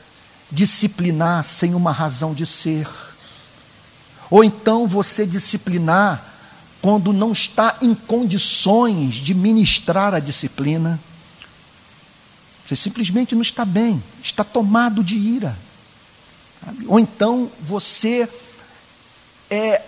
[0.52, 2.88] disciplinar sem uma razão de ser.
[4.32, 6.26] Ou então você disciplinar
[6.82, 11.00] quando não está em condições de ministrar a disciplina.
[12.66, 15.56] Você simplesmente não está bem, está tomado de ira.
[16.66, 16.86] Sabe?
[16.88, 18.28] Ou então você
[19.50, 19.82] é,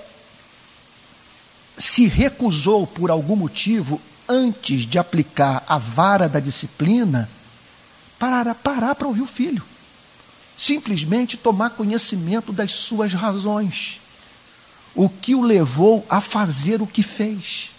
[1.78, 7.30] se recusou por algum motivo, antes de aplicar a vara da disciplina,
[8.20, 9.64] parar parar para ouvir o filho.
[10.58, 14.03] Simplesmente tomar conhecimento das suas razões.
[14.96, 17.72] O que o levou a fazer o que fez.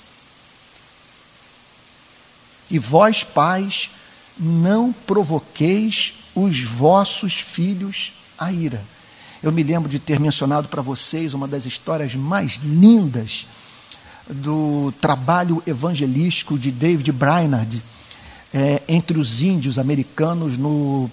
[2.71, 3.91] E vós, pais,
[4.39, 8.83] não provoqueis os vossos filhos a ira.
[9.43, 13.47] Eu me lembro de ter mencionado para vocês uma das histórias mais lindas
[14.29, 17.83] do trabalho evangelístico de David Brainerd
[18.53, 21.11] é, entre os índios americanos no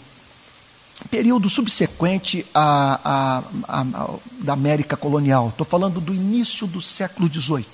[1.09, 4.09] período subsequente à, à, à,
[4.39, 5.49] da América colonial.
[5.49, 7.65] Estou falando do início do século XVIII.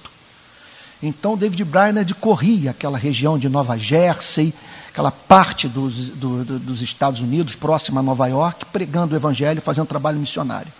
[1.01, 4.53] Então, David Brainerd corria aquela região de Nova Jersey,
[4.89, 9.61] aquela parte dos, do, do, dos Estados Unidos, próxima a Nova York, pregando o Evangelho,
[9.61, 10.71] fazendo trabalho missionário.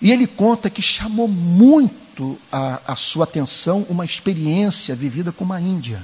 [0.00, 5.60] E ele conta que chamou muito a, a sua atenção uma experiência vivida com uma
[5.60, 6.00] Índia.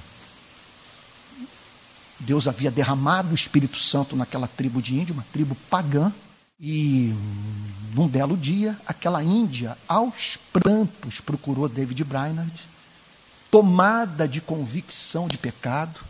[2.22, 6.12] Deus havia derramado o Espírito Santo naquela tribo de Índia, uma tribo pagã,
[6.58, 7.12] e
[7.92, 12.52] num belo dia, aquela Índia, aos prantos, procurou David Brainerd,
[13.50, 16.00] tomada de convicção de pecado,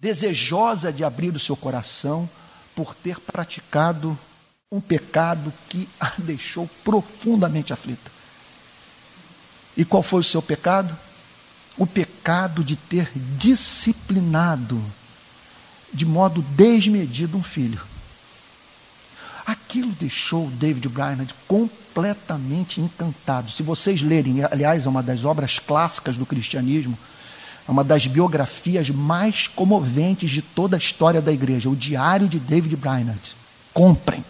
[0.00, 2.28] desejosa de abrir o seu coração
[2.74, 4.18] por ter praticado
[4.72, 8.10] um pecado que a deixou profundamente aflita.
[9.76, 10.96] E qual foi o seu pecado?
[11.78, 14.82] O pecado de ter disciplinado
[15.92, 17.80] de modo desmedido um filho.
[19.46, 23.50] Aquilo deixou David Brainerd completamente encantado.
[23.50, 26.96] Se vocês lerem, aliás, é uma das obras clássicas do cristianismo,
[27.66, 32.38] é uma das biografias mais comoventes de toda a história da igreja, o Diário de
[32.38, 33.34] David Brainerd.
[33.72, 34.24] Comprem,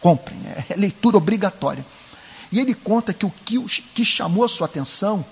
[0.00, 1.84] comprem, é leitura obrigatória.
[2.52, 3.26] E ele conta que
[3.58, 5.24] o que, chamou a sua atenção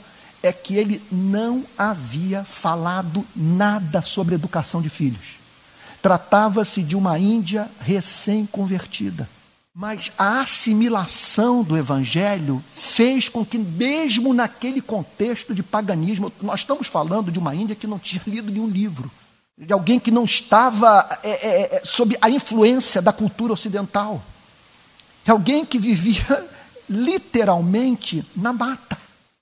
[0.42, 5.37] é que ele não havia falado nada sobre educação de filhos.
[6.02, 9.28] Tratava-se de uma Índia recém-convertida.
[9.74, 16.88] Mas a assimilação do evangelho fez com que, mesmo naquele contexto de paganismo, nós estamos
[16.88, 19.08] falando de uma Índia que não tinha lido nenhum livro,
[19.56, 24.20] de alguém que não estava é, é, é sob a influência da cultura ocidental,
[25.24, 26.44] de alguém que vivia
[26.90, 28.98] literalmente na mata.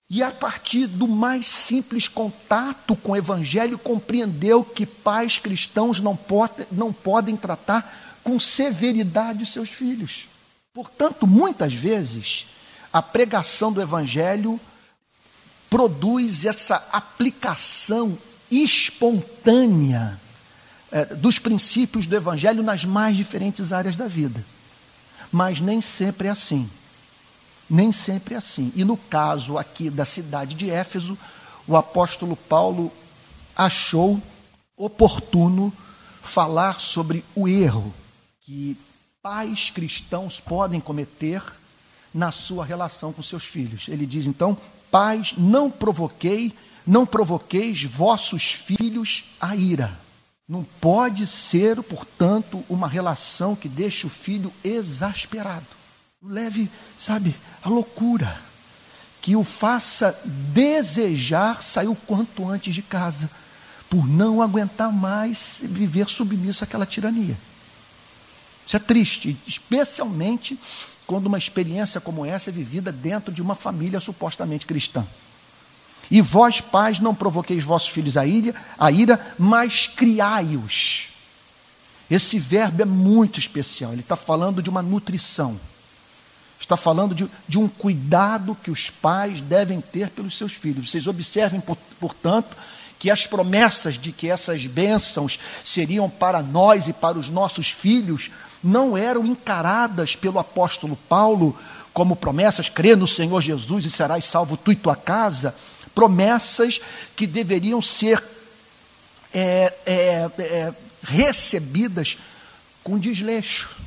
[0.08, 6.14] E a partir do mais simples contato com o Evangelho, compreendeu que pais cristãos não,
[6.14, 10.26] pode, não podem tratar com severidade os seus filhos.
[10.72, 12.46] Portanto, muitas vezes,
[12.92, 14.60] a pregação do Evangelho
[15.68, 18.16] produz essa aplicação
[18.48, 20.20] espontânea
[20.92, 24.44] é, dos princípios do Evangelho nas mais diferentes áreas da vida.
[25.32, 26.70] Mas nem sempre é assim.
[27.68, 28.72] Nem sempre é assim.
[28.74, 31.18] E no caso aqui da cidade de Éfeso,
[31.66, 32.92] o apóstolo Paulo
[33.54, 34.20] achou
[34.76, 35.72] oportuno
[36.22, 37.92] falar sobre o erro
[38.40, 38.76] que
[39.22, 41.42] pais cristãos podem cometer
[42.14, 43.86] na sua relação com seus filhos.
[43.88, 44.56] Ele diz então:
[44.90, 46.54] Pais, não provoquei,
[46.86, 49.98] não provoqueis vossos filhos a ira.
[50.48, 55.66] Não pode ser, portanto, uma relação que deixe o filho exasperado
[56.28, 58.40] leve, sabe, a loucura,
[59.20, 63.30] que o faça desejar sair o quanto antes de casa,
[63.88, 67.36] por não aguentar mais viver submisso àquela tirania.
[68.66, 70.58] Isso é triste, especialmente
[71.06, 75.06] quando uma experiência como essa é vivida dentro de uma família supostamente cristã.
[76.10, 81.08] E vós, pais, não provoqueis vossos filhos a ira, a ira mas criai-os.
[82.10, 85.58] Esse verbo é muito especial, ele está falando de uma nutrição.
[86.60, 90.90] Está falando de, de, um cuidado que os pais devem ter pelos seus filhos.
[90.90, 91.62] Vocês observem,
[92.00, 92.56] portanto,
[92.98, 98.30] que as promessas de que essas bênçãos seriam para nós e para os nossos filhos
[98.64, 101.56] não eram encaradas pelo apóstolo Paulo
[101.92, 105.54] como promessas, crê no Senhor Jesus e serás salvo tu e tua casa,
[105.94, 106.80] promessas
[107.14, 108.22] que deveriam ser
[109.32, 112.18] é, é, é, recebidas
[112.82, 113.85] com desleixo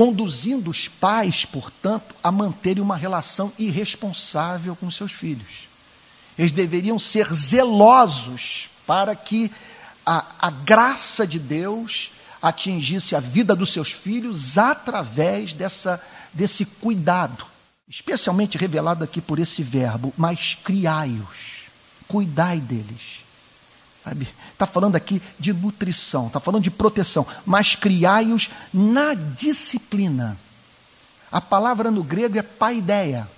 [0.00, 5.68] conduzindo os pais, portanto, a manterem uma relação irresponsável com seus filhos.
[6.38, 9.52] Eles deveriam ser zelosos para que
[10.06, 17.44] a, a graça de Deus atingisse a vida dos seus filhos através dessa, desse cuidado,
[17.86, 21.68] especialmente revelado aqui por esse verbo, mas criai-os,
[22.08, 23.19] cuidai deles.
[24.04, 24.28] Sabe?
[24.52, 30.36] Está falando aqui de nutrição, está falando de proteção, mas criai-os na disciplina.
[31.30, 33.28] A palavra no grego é paideia.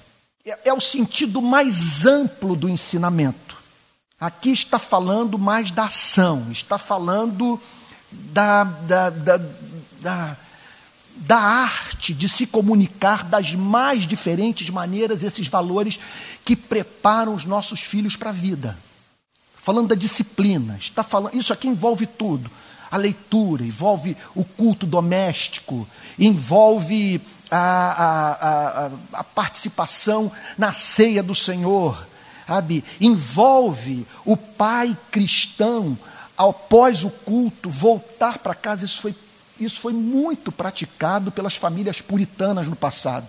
[0.45, 3.57] É, é o sentido mais amplo do ensinamento.
[4.19, 7.61] Aqui está falando mais da ação, está falando
[8.11, 9.41] da, da, da,
[10.01, 10.37] da,
[11.17, 15.99] da arte de se comunicar das mais diferentes maneiras esses valores
[16.45, 18.79] que preparam os nossos filhos para a vida.
[19.63, 22.51] Falando da disciplina, está falando, isso aqui envolve tudo.
[22.91, 25.89] A leitura, envolve o culto doméstico,
[26.19, 32.07] envolve a, a, a, a participação na ceia do Senhor,
[32.47, 32.85] sabe?
[33.01, 35.97] envolve o pai cristão,
[36.37, 38.85] após o culto, voltar para casa.
[38.85, 39.15] Isso foi,
[39.61, 43.29] isso foi muito praticado pelas famílias puritanas no passado.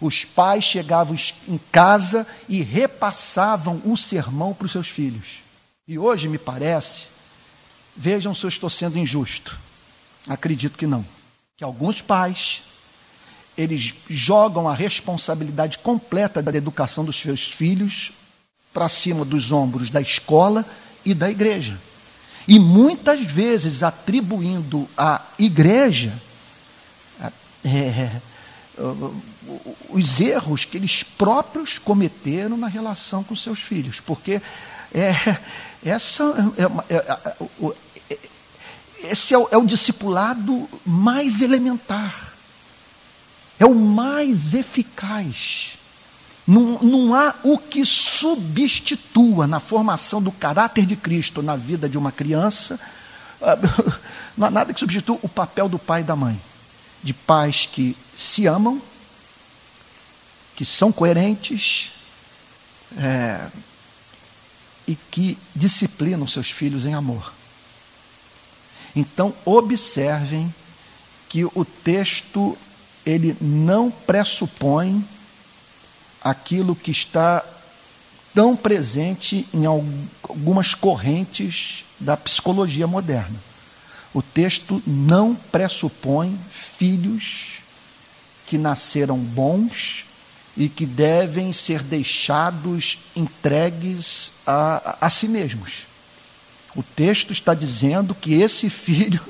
[0.00, 1.16] Os pais chegavam
[1.48, 5.47] em casa e repassavam o sermão para os seus filhos.
[5.88, 7.06] E hoje, me parece,
[7.96, 9.58] vejam se eu estou sendo injusto.
[10.28, 11.02] Acredito que não.
[11.56, 12.60] Que alguns pais,
[13.56, 18.12] eles jogam a responsabilidade completa da educação dos seus filhos
[18.70, 20.62] para cima dos ombros da escola
[21.06, 21.80] e da igreja.
[22.46, 26.12] E muitas vezes atribuindo à igreja
[27.64, 28.20] é, é
[29.88, 34.00] os erros que eles próprios cometeram na relação com seus filhos.
[34.00, 34.42] Porque
[34.94, 35.38] é,
[35.84, 36.24] essa
[36.56, 36.96] é, é,
[38.10, 38.18] é,
[39.04, 42.34] esse é o, é o discipulado mais elementar,
[43.58, 45.74] é o mais eficaz.
[46.46, 51.98] Não, não há o que substitua na formação do caráter de Cristo na vida de
[51.98, 52.80] uma criança,
[54.36, 56.40] não há nada que substitua o papel do pai e da mãe,
[57.02, 58.80] de pais que se amam,
[60.56, 61.92] que são coerentes
[62.96, 63.46] é,
[64.88, 67.32] e que disciplinam seus filhos em amor.
[68.96, 70.52] Então, observem
[71.28, 72.56] que o texto
[73.04, 75.04] ele não pressupõe
[76.22, 77.44] aquilo que está
[78.34, 83.36] tão presente em algumas correntes da psicologia moderna.
[84.14, 87.58] O texto não pressupõe filhos
[88.46, 90.07] que nasceram bons
[90.58, 95.86] e que devem ser deixados entregues a, a, si mesmos.
[96.74, 99.20] O texto está dizendo que esse filho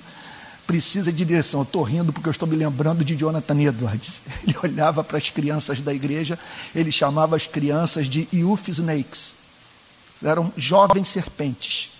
[0.66, 1.62] precisa de direção.
[1.62, 4.22] Estou rindo porque eu estou me lembrando de Jonathan Edwards.
[4.42, 6.38] Ele olhava para as crianças da igreja,
[6.74, 9.34] ele chamava as crianças de youth snakes.
[10.24, 11.90] Eram jovens serpentes.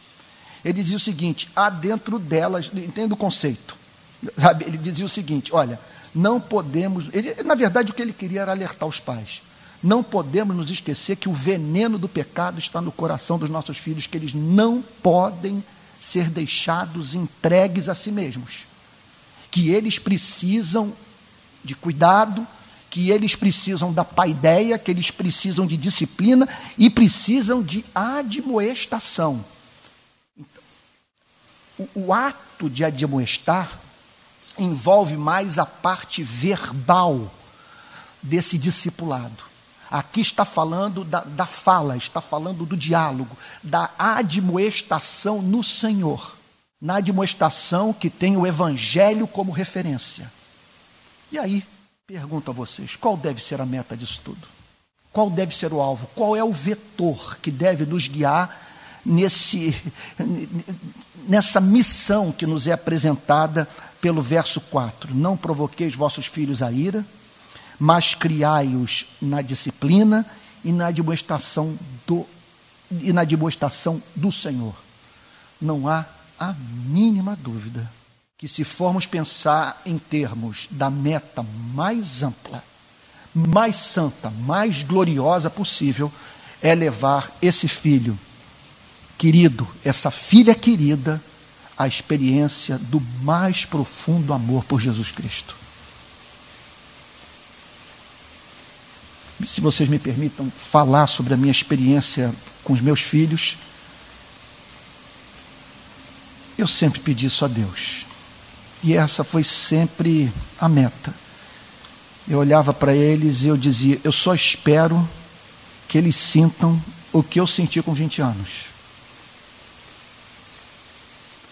[0.65, 3.77] Ele dizia o seguinte: há dentro delas, entenda o conceito.
[4.67, 5.79] Ele dizia o seguinte: olha,
[6.15, 7.09] não podemos.
[7.13, 9.43] Ele, na verdade, o que ele queria era alertar os pais.
[9.83, 14.07] Não podemos nos esquecer que o veneno do pecado está no coração dos nossos filhos,
[14.07, 15.63] que eles não podem
[16.01, 18.67] ser deixados entregues a si mesmos.
[19.51, 20.93] Que eles precisam
[21.65, 22.47] de cuidado,
[22.91, 29.45] que eles precisam da paideia, que eles precisam de disciplina e precisam de admoestação.
[31.79, 33.79] o, o ato de admoestar
[34.59, 37.31] envolve mais a parte verbal
[38.23, 39.49] desse discipulado.
[39.91, 46.37] Aqui está falando da, da fala, está falando do diálogo, da admoestação no Senhor.
[46.81, 50.31] Na admoestação que tem o Evangelho como referência.
[51.33, 51.65] E aí,
[52.07, 54.47] pergunto a vocês: qual deve ser a meta disso tudo?
[55.13, 56.07] Qual deve ser o alvo?
[56.15, 58.69] Qual é o vetor que deve nos guiar
[59.05, 59.75] nesse,
[61.27, 63.67] nessa missão que nos é apresentada
[64.01, 65.15] pelo verso 4?
[65.15, 67.05] Não provoqueis vossos filhos a ira
[67.79, 70.27] mas criai-os na disciplina
[70.65, 72.27] e na demonstração do
[72.91, 74.75] e na demonstração do Senhor.
[75.61, 76.07] Não há
[76.39, 76.55] a
[76.87, 77.89] mínima dúvida
[78.37, 81.45] que se formos pensar em termos da meta
[81.75, 82.65] mais ampla,
[83.35, 86.11] mais santa, mais gloriosa possível,
[86.63, 88.19] é levar esse filho
[89.19, 91.21] querido, essa filha querida,
[91.79, 95.55] à experiência do mais profundo amor por Jesus Cristo.
[99.47, 103.57] se vocês me permitam falar sobre a minha experiência com os meus filhos,
[106.57, 108.05] eu sempre pedi isso a Deus.
[108.83, 111.15] E essa foi sempre a meta.
[112.29, 115.09] Eu olhava para eles e eu dizia: eu só espero
[115.89, 116.81] que eles sintam
[117.13, 118.68] o que eu senti com 20 anos.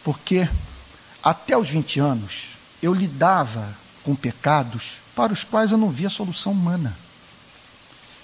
[0.07, 0.49] Porque
[1.21, 2.51] até os 20 anos
[2.81, 6.97] eu lidava com pecados para os quais eu não via solução humana.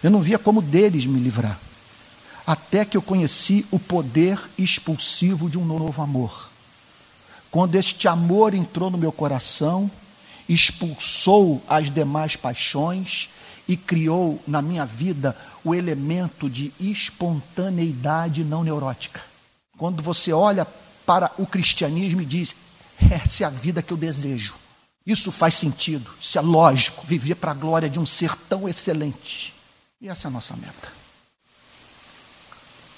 [0.01, 1.59] Eu não via como deles me livrar.
[2.47, 6.51] Até que eu conheci o poder expulsivo de um novo amor.
[7.51, 9.91] Quando este amor entrou no meu coração
[10.49, 13.29] expulsou as demais paixões
[13.67, 19.21] e criou na minha vida o elemento de espontaneidade não neurótica.
[19.77, 20.65] Quando você olha
[21.05, 22.55] para o cristianismo e diz:
[23.11, 24.55] essa é a vida que eu desejo.
[25.05, 29.53] Isso faz sentido, isso é lógico, viver para a glória de um ser tão excelente.
[30.01, 30.93] E essa é a nossa meta.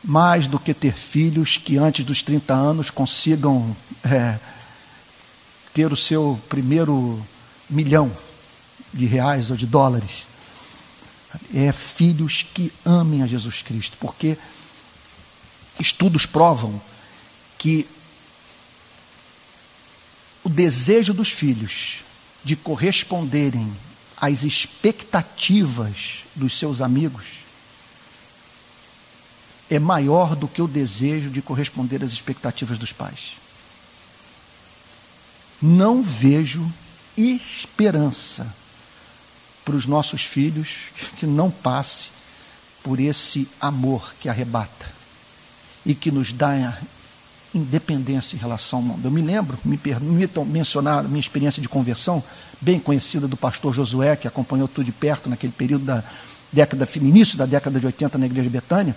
[0.02, 3.74] Mais do que ter filhos que antes dos 30 anos consigam
[4.04, 4.38] é,
[5.72, 7.24] ter o seu primeiro
[7.70, 8.14] milhão
[8.92, 10.26] de reais ou de dólares.
[11.54, 14.36] É filhos que amem a Jesus Cristo, porque
[15.80, 16.80] estudos provam
[17.64, 17.88] que
[20.44, 22.00] o desejo dos filhos
[22.44, 23.74] de corresponderem
[24.18, 27.24] às expectativas dos seus amigos
[29.70, 33.38] é maior do que o desejo de corresponder às expectativas dos pais.
[35.62, 36.70] Não vejo
[37.16, 38.54] esperança
[39.64, 40.68] para os nossos filhos
[41.16, 42.10] que não passe
[42.82, 44.92] por esse amor que arrebata
[45.86, 46.78] e que nos dá
[47.54, 49.04] independência em relação ao mundo.
[49.04, 52.22] Eu me lembro, me permitam mencionar a minha experiência de conversão,
[52.60, 56.02] bem conhecida do pastor Josué, que acompanhou tudo de perto naquele período da
[56.52, 58.96] década, início da década de 80 na igreja Betânia.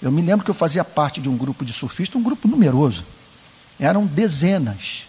[0.00, 3.04] Eu me lembro que eu fazia parte de um grupo de surfistas, um grupo numeroso.
[3.78, 5.04] Eram dezenas.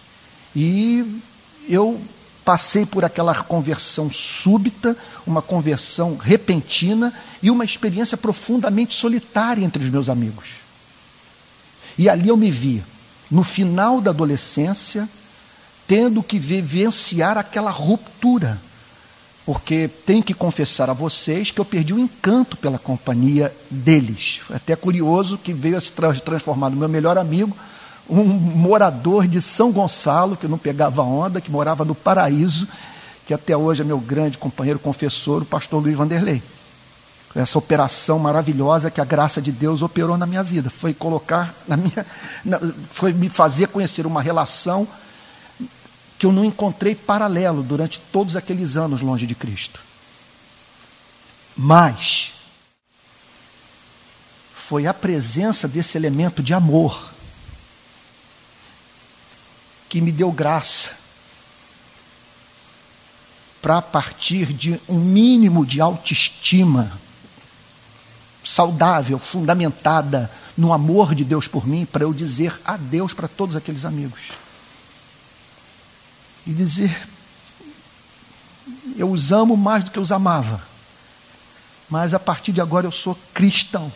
[0.54, 1.20] E
[1.68, 2.00] eu
[2.44, 4.96] passei por aquela conversão súbita,
[5.26, 7.12] uma conversão repentina
[7.42, 10.65] e uma experiência profundamente solitária entre os meus amigos.
[11.98, 12.82] E ali eu me vi,
[13.30, 15.08] no final da adolescência,
[15.86, 18.60] tendo que vivenciar aquela ruptura.
[19.44, 24.40] Porque tenho que confessar a vocês que eu perdi o encanto pela companhia deles.
[24.50, 25.92] Até curioso que veio a se
[26.24, 27.56] transformar no meu melhor amigo,
[28.10, 32.66] um morador de São Gonçalo, que não pegava onda, que morava no paraíso,
[33.24, 36.42] que até hoje é meu grande companheiro confessor, o pastor Luiz Vanderlei
[37.36, 40.70] essa operação maravilhosa que a graça de Deus operou na minha vida.
[40.70, 42.06] Foi colocar na minha.
[42.42, 42.58] Na,
[42.92, 44.88] foi me fazer conhecer uma relação
[46.18, 49.80] que eu não encontrei paralelo durante todos aqueles anos longe de Cristo.
[51.54, 52.32] Mas
[54.54, 57.12] foi a presença desse elemento de amor
[59.88, 60.90] que me deu graça
[63.60, 66.98] para, partir de um mínimo de autoestima,
[68.46, 73.84] saudável, fundamentada no amor de Deus por mim, para eu dizer adeus para todos aqueles
[73.84, 74.20] amigos.
[76.46, 76.96] E dizer:
[78.96, 80.62] eu os amo mais do que os amava,
[81.90, 83.92] mas a partir de agora eu sou cristão.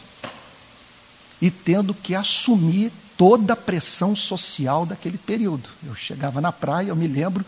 [1.41, 5.69] E tendo que assumir toda a pressão social daquele período.
[5.87, 7.45] Eu chegava na praia, eu me lembro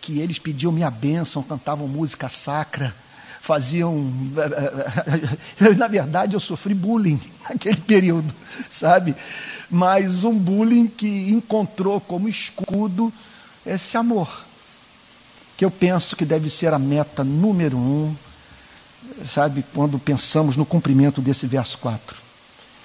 [0.00, 2.94] que eles pediam minha bênção, cantavam música sacra,
[3.44, 4.10] faziam.
[5.76, 8.32] Na verdade, eu sofri bullying naquele período,
[8.72, 9.14] sabe?
[9.70, 13.12] Mas um bullying que encontrou como escudo
[13.66, 14.44] esse amor,
[15.58, 18.14] que eu penso que deve ser a meta número um,
[19.26, 19.62] sabe?
[19.74, 22.16] Quando pensamos no cumprimento desse verso 4.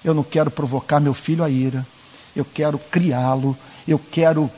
[0.03, 1.87] Eu não quero provocar meu filho a ira,
[2.35, 3.57] eu quero criá-lo,
[3.87, 4.51] eu quero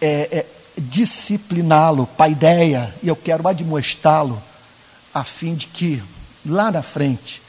[0.00, 0.46] é, é,
[0.78, 4.40] discipliná-lo, paideia, e eu quero admoestá-lo
[5.12, 6.02] a fim de que
[6.44, 7.42] lá na frente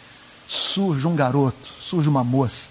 [0.48, 2.68] surja um garoto, surja uma moça,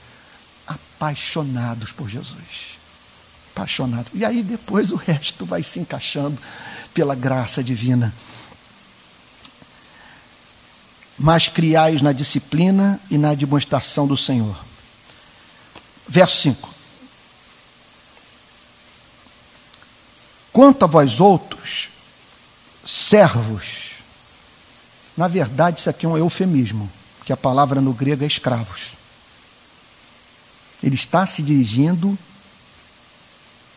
[0.67, 2.79] apaixonados por Jesus.
[3.53, 4.13] Apaixonados.
[4.15, 6.39] E aí depois o resto vai se encaixando
[6.93, 8.13] pela graça divina.
[11.19, 14.59] Mas criais na disciplina e na demonstração do Senhor.
[16.09, 16.69] Verso 5.
[20.53, 21.89] Quanto a vós outros,
[22.85, 23.90] servos,
[25.21, 26.91] na verdade, isso aqui é um eufemismo,
[27.27, 28.93] que a palavra no grego é escravos.
[30.83, 32.19] Ele está se dirigindo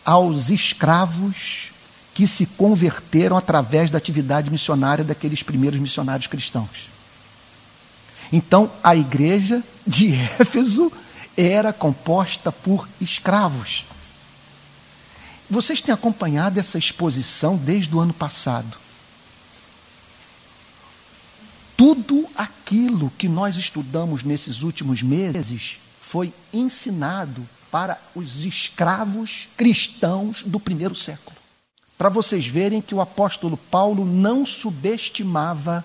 [0.05, 1.73] aos escravos
[2.13, 6.87] que se converteram através da atividade missionária daqueles primeiros missionários cristãos.
[8.31, 10.89] Então, a igreja de Éfeso
[11.35, 13.83] era composta por escravos.
[15.49, 18.82] Vocês têm acompanhado essa exposição desde o ano passado
[21.75, 30.59] tudo aquilo que nós estudamos nesses últimos meses foi ensinado para os escravos cristãos do
[30.59, 31.35] primeiro século.
[31.97, 35.83] Para vocês verem que o apóstolo Paulo não subestimava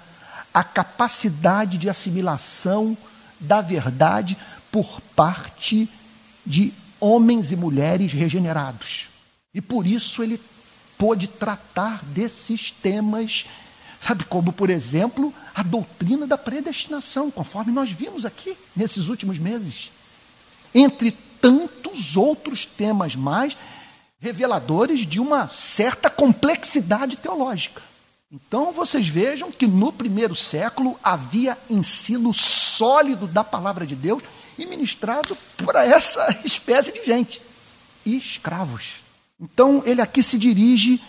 [0.52, 2.96] a capacidade de assimilação
[3.38, 4.36] da verdade
[4.70, 5.88] por parte
[6.44, 9.08] de homens e mulheres regenerados.
[9.54, 10.40] E por isso ele
[10.96, 13.44] pôde tratar desses temas,
[14.00, 19.90] sabe, como, por exemplo, a doutrina da predestinação, conforme nós vimos aqui nesses últimos meses.
[20.74, 23.56] Entre tantos outros temas mais
[24.20, 27.80] reveladores de uma certa complexidade teológica.
[28.30, 34.22] Então vocês vejam que no primeiro século havia ensino sólido da palavra de Deus
[34.58, 37.40] e ministrado para essa espécie de gente,
[38.04, 38.96] escravos.
[39.40, 41.00] Então ele aqui se dirige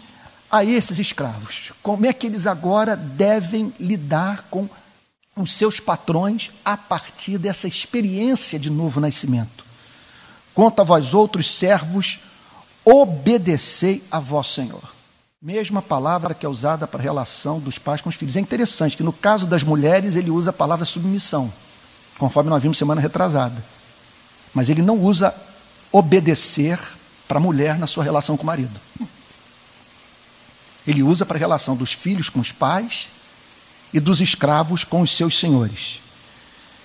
[0.49, 1.71] a esses escravos.
[1.81, 4.69] Como é que eles agora devem lidar com
[5.35, 9.63] os seus patrões a partir dessa experiência de novo nascimento?
[10.53, 12.19] Quanto a vós outros servos,
[12.83, 14.99] obedecei a vosso Senhor
[15.41, 18.35] Mesma palavra que é usada para a relação dos pais com os filhos.
[18.35, 21.49] É interessante que no caso das mulheres ele usa a palavra submissão,
[22.17, 23.55] conforme nós vimos semana retrasada.
[24.53, 25.33] Mas ele não usa
[25.93, 26.77] obedecer
[27.25, 28.77] para a mulher na sua relação com o marido.
[30.87, 33.09] Ele usa para a relação dos filhos com os pais
[33.93, 35.99] e dos escravos com os seus senhores.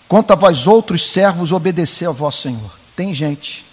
[0.09, 2.71] Quanto a vós outros servos, obedecer ao vosso Senhor.
[2.95, 3.65] Tem gente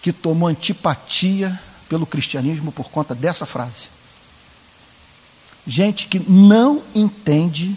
[0.00, 3.88] que tomou antipatia pelo cristianismo por conta dessa frase.
[5.66, 7.76] Gente que não entende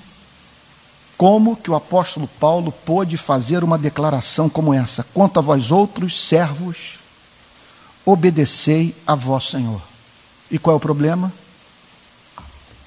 [1.18, 6.28] como que o apóstolo Paulo pôde fazer uma declaração como essa: quanto a vós outros
[6.28, 6.98] servos,
[8.06, 9.82] obedecei a vosso Senhor.
[10.50, 11.32] E qual é o problema?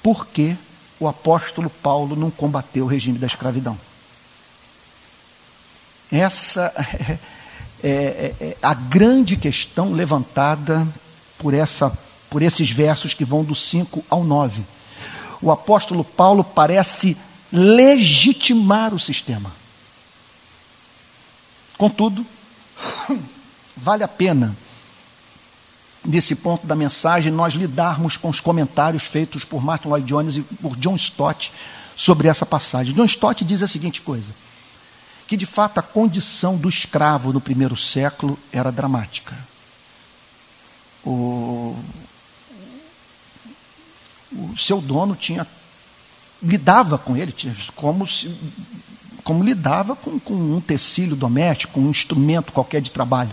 [0.01, 0.55] Por que
[0.99, 3.77] o apóstolo Paulo não combateu o regime da escravidão?
[6.11, 6.73] Essa
[7.83, 10.87] é, é, é, a grande questão levantada
[11.37, 11.95] por, essa,
[12.29, 14.63] por esses versos que vão do 5 ao 9.
[15.41, 17.15] O apóstolo Paulo parece
[17.51, 19.51] legitimar o sistema.
[21.77, 22.25] Contudo,
[23.77, 24.55] vale a pena,
[26.05, 30.41] nesse ponto da mensagem, nós lidarmos com os comentários feitos por Martin Lloyd Jones e
[30.41, 31.51] por John Stott
[31.95, 32.93] sobre essa passagem.
[32.93, 34.33] John Stott diz a seguinte coisa:
[35.27, 39.35] que de fato a condição do escravo no primeiro século era dramática
[41.03, 41.75] o,
[44.31, 45.47] o seu dono tinha
[46.41, 47.33] lidava com ele
[47.75, 48.33] como se,
[49.23, 53.31] como lidava com, com um tecido doméstico, um instrumento qualquer de trabalho.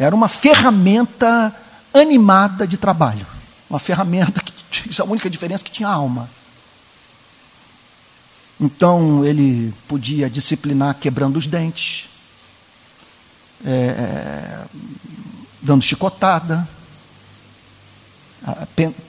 [0.00, 1.54] Era uma ferramenta
[1.92, 3.26] animada de trabalho,
[3.68, 4.52] uma ferramenta que
[4.98, 6.26] a única diferença é que tinha alma.
[8.58, 12.08] Então ele podia disciplinar quebrando os dentes,
[13.62, 14.64] é,
[15.60, 16.66] dando chicotada,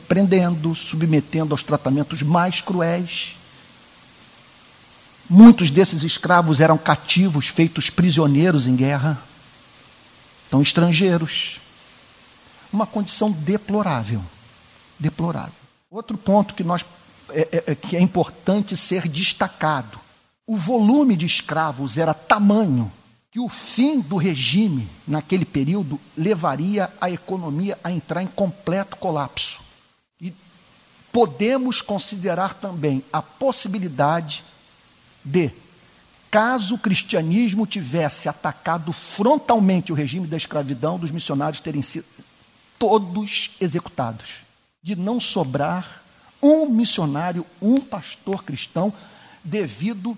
[0.09, 3.37] prendendo, submetendo aos tratamentos mais cruéis.
[5.29, 9.30] Muitos desses escravos eram cativos, feitos prisioneiros em guerra,
[10.51, 11.61] então estrangeiros.
[12.73, 14.21] Uma condição deplorável,
[14.99, 15.53] deplorável.
[15.89, 16.85] Outro ponto que nós
[17.29, 19.97] é, é, é que é importante ser destacado:
[20.45, 22.91] o volume de escravos era tamanho
[23.31, 29.61] que o fim do regime naquele período levaria a economia a entrar em completo colapso.
[30.19, 30.33] E
[31.13, 34.43] podemos considerar também a possibilidade
[35.23, 35.49] de,
[36.31, 42.05] caso o cristianismo tivesse atacado frontalmente o regime da escravidão, dos missionários terem sido
[42.79, 44.27] todos executados,
[44.81, 46.01] de não sobrar
[46.41, 48.91] um missionário, um pastor cristão,
[49.43, 50.17] devido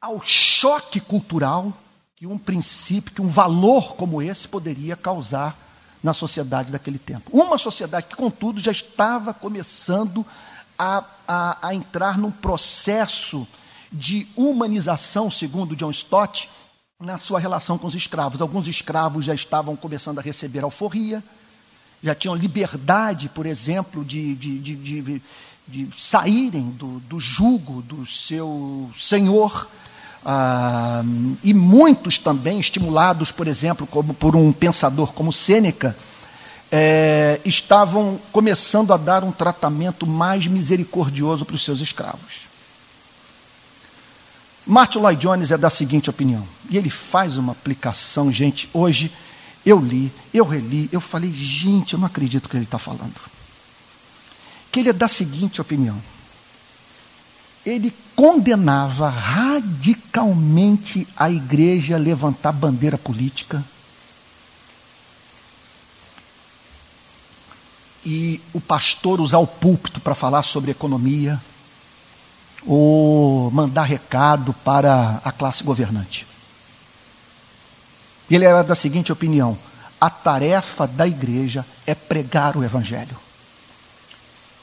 [0.00, 1.72] ao choque cultural
[2.14, 5.58] que um princípio, que um valor como esse poderia causar
[6.02, 7.30] na sociedade daquele tempo.
[7.32, 10.24] Uma sociedade que, contudo, já estava começando
[10.78, 13.48] a, a, a entrar num processo
[13.94, 16.50] de humanização, segundo John Stott,
[17.00, 18.40] na sua relação com os escravos.
[18.40, 21.22] Alguns escravos já estavam começando a receber alforria,
[22.02, 25.22] já tinham liberdade, por exemplo, de, de, de,
[25.68, 29.68] de, saírem do, do jugo do seu senhor
[30.24, 31.02] ah,
[31.42, 35.96] e muitos também, estimulados, por exemplo, como por um pensador como Sêneca,
[36.72, 42.53] é, estavam começando a dar um tratamento mais misericordioso para os seus escravos.
[44.66, 48.68] Martin Lloyd Jones é da seguinte opinião, e ele faz uma aplicação, gente.
[48.72, 49.12] Hoje
[49.64, 53.14] eu li, eu reli, eu falei, gente, eu não acredito que ele está falando.
[54.72, 56.00] Que ele é da seguinte opinião:
[57.64, 63.64] ele condenava radicalmente a igreja levantar bandeira política.
[68.06, 71.40] E o pastor usar o púlpito para falar sobre economia,
[72.66, 76.26] ou mandar recado para a classe governante.
[78.30, 79.56] Ele era da seguinte opinião:
[80.00, 83.16] a tarefa da igreja é pregar o evangelho.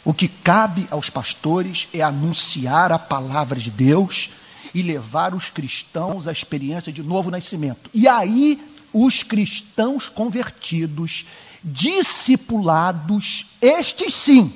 [0.03, 4.31] O que cabe aos pastores é anunciar a palavra de Deus
[4.73, 7.89] e levar os cristãos à experiência de novo nascimento.
[7.93, 8.59] E aí,
[8.91, 11.25] os cristãos convertidos,
[11.63, 14.51] discipulados, estes sim,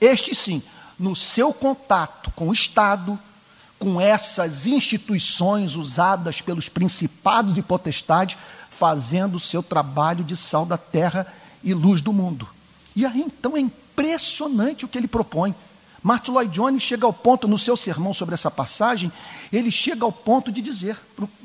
[0.00, 0.62] estes sim,
[0.98, 3.18] no seu contato com o Estado,
[3.78, 8.36] com essas instituições usadas pelos principados e potestades,
[8.70, 11.26] fazendo o seu trabalho de sal da terra
[11.62, 12.48] e luz do mundo.
[12.94, 15.54] E aí então é impressionante o que ele propõe.
[16.02, 19.10] Martin Lloyd Jones chega ao ponto, no seu sermão sobre essa passagem,
[19.50, 20.98] ele chega ao ponto de dizer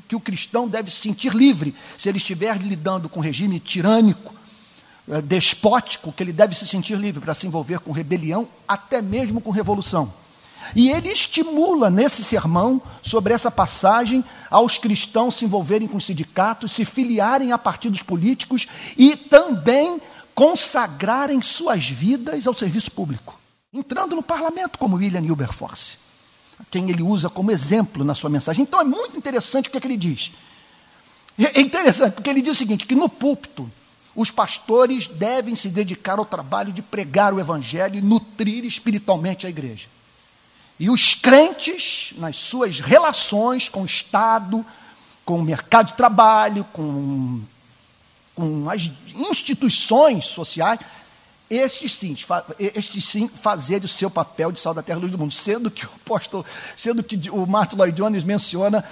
[0.06, 4.34] que o cristão deve se sentir livre se ele estiver lidando com um regime tirânico,
[5.24, 9.50] despótico, que ele deve se sentir livre para se envolver com rebelião, até mesmo com
[9.50, 10.12] revolução.
[10.74, 16.84] E ele estimula nesse sermão sobre essa passagem aos cristãos se envolverem com sindicatos, se
[16.84, 20.00] filiarem a partidos políticos e também
[20.34, 23.38] consagrarem suas vidas ao serviço público.
[23.72, 25.98] Entrando no parlamento, como William Wilberforce,
[26.70, 28.62] quem ele usa como exemplo na sua mensagem.
[28.62, 30.30] Então é muito interessante o que, é que ele diz.
[31.38, 33.70] É interessante, porque ele diz o seguinte: que no púlpito,
[34.20, 39.50] os pastores devem se dedicar ao trabalho de pregar o evangelho e nutrir espiritualmente a
[39.50, 39.88] igreja.
[40.78, 44.64] E os crentes, nas suas relações com o Estado,
[45.24, 47.40] com o mercado de trabalho, com
[48.40, 50.80] com as instituições sociais,
[51.50, 52.16] estes sim,
[52.58, 55.70] estes sim fazer o seu papel de sal da terra e luz do mundo, sendo
[55.70, 58.84] que o apóstolo, sendo que o Martin Lloyd Jones menciona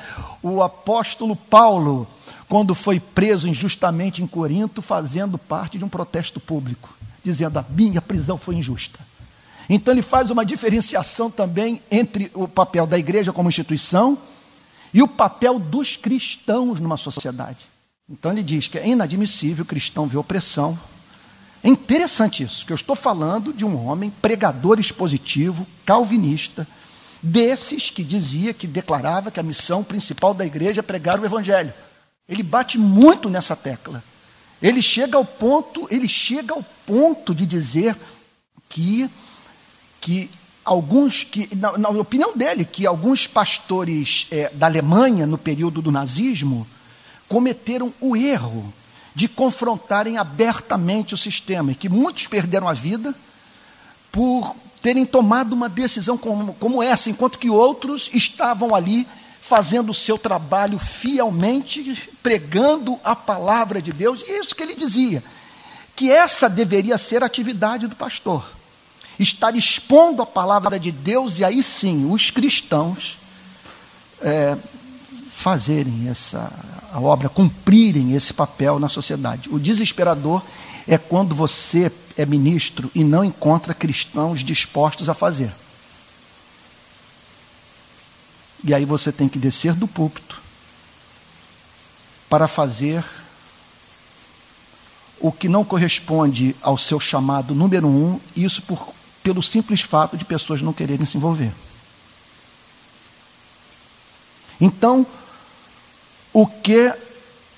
[0.43, 2.07] o apóstolo Paulo,
[2.49, 8.01] quando foi preso injustamente em Corinto, fazendo parte de um protesto público, dizendo a minha
[8.01, 8.99] prisão foi injusta.
[9.69, 14.17] Então ele faz uma diferenciação também entre o papel da igreja como instituição
[14.95, 17.59] e o papel dos cristãos numa sociedade.
[18.09, 20.79] Então ele diz que é inadmissível o cristão ver opressão.
[21.63, 26.67] É interessante isso, que eu estou falando de um homem pregador expositivo, calvinista,
[27.23, 31.75] desses que dizia, que declarava que a missão principal da igreja é pregar o evangelho.
[32.29, 34.03] Ele bate muito nessa tecla.
[34.61, 37.97] Ele chega ao ponto, ele chega ao ponto de dizer
[38.69, 39.09] que
[40.01, 40.31] que
[40.65, 45.91] alguns que na, na opinião dele que alguns pastores é, da Alemanha no período do
[45.91, 46.67] nazismo
[47.29, 48.73] cometeram o erro
[49.15, 53.15] de confrontarem abertamente o sistema e que muitos perderam a vida
[54.13, 59.07] por terem tomado uma decisão como, como essa, enquanto que outros estavam ali
[59.49, 65.25] fazendo o seu trabalho fielmente, pregando a palavra de Deus, e isso que ele dizia,
[65.97, 68.45] que essa deveria ser a atividade do pastor.
[69.19, 73.19] Estar expondo a palavra de Deus, e aí sim, os cristãos
[74.21, 74.57] é,
[75.31, 76.53] fazerem essa
[76.93, 79.49] a obra, cumprirem esse papel na sociedade.
[79.51, 80.43] O desesperador
[80.87, 85.53] é quando você é ministro e não encontra cristãos dispostos a fazer.
[88.65, 90.41] E aí você tem que descer do púlpito
[92.29, 93.05] para fazer
[95.21, 98.93] o que não corresponde ao seu chamado número um, isso por,
[99.23, 101.53] pelo simples fato de pessoas não quererem se envolver.
[104.61, 105.07] Então,
[106.33, 106.93] o que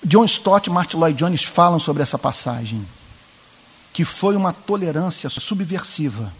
[0.02, 2.86] John Stott e Martin Lloyd Jones falam sobre essa passagem,
[3.92, 6.32] que foi uma tolerância subversiva.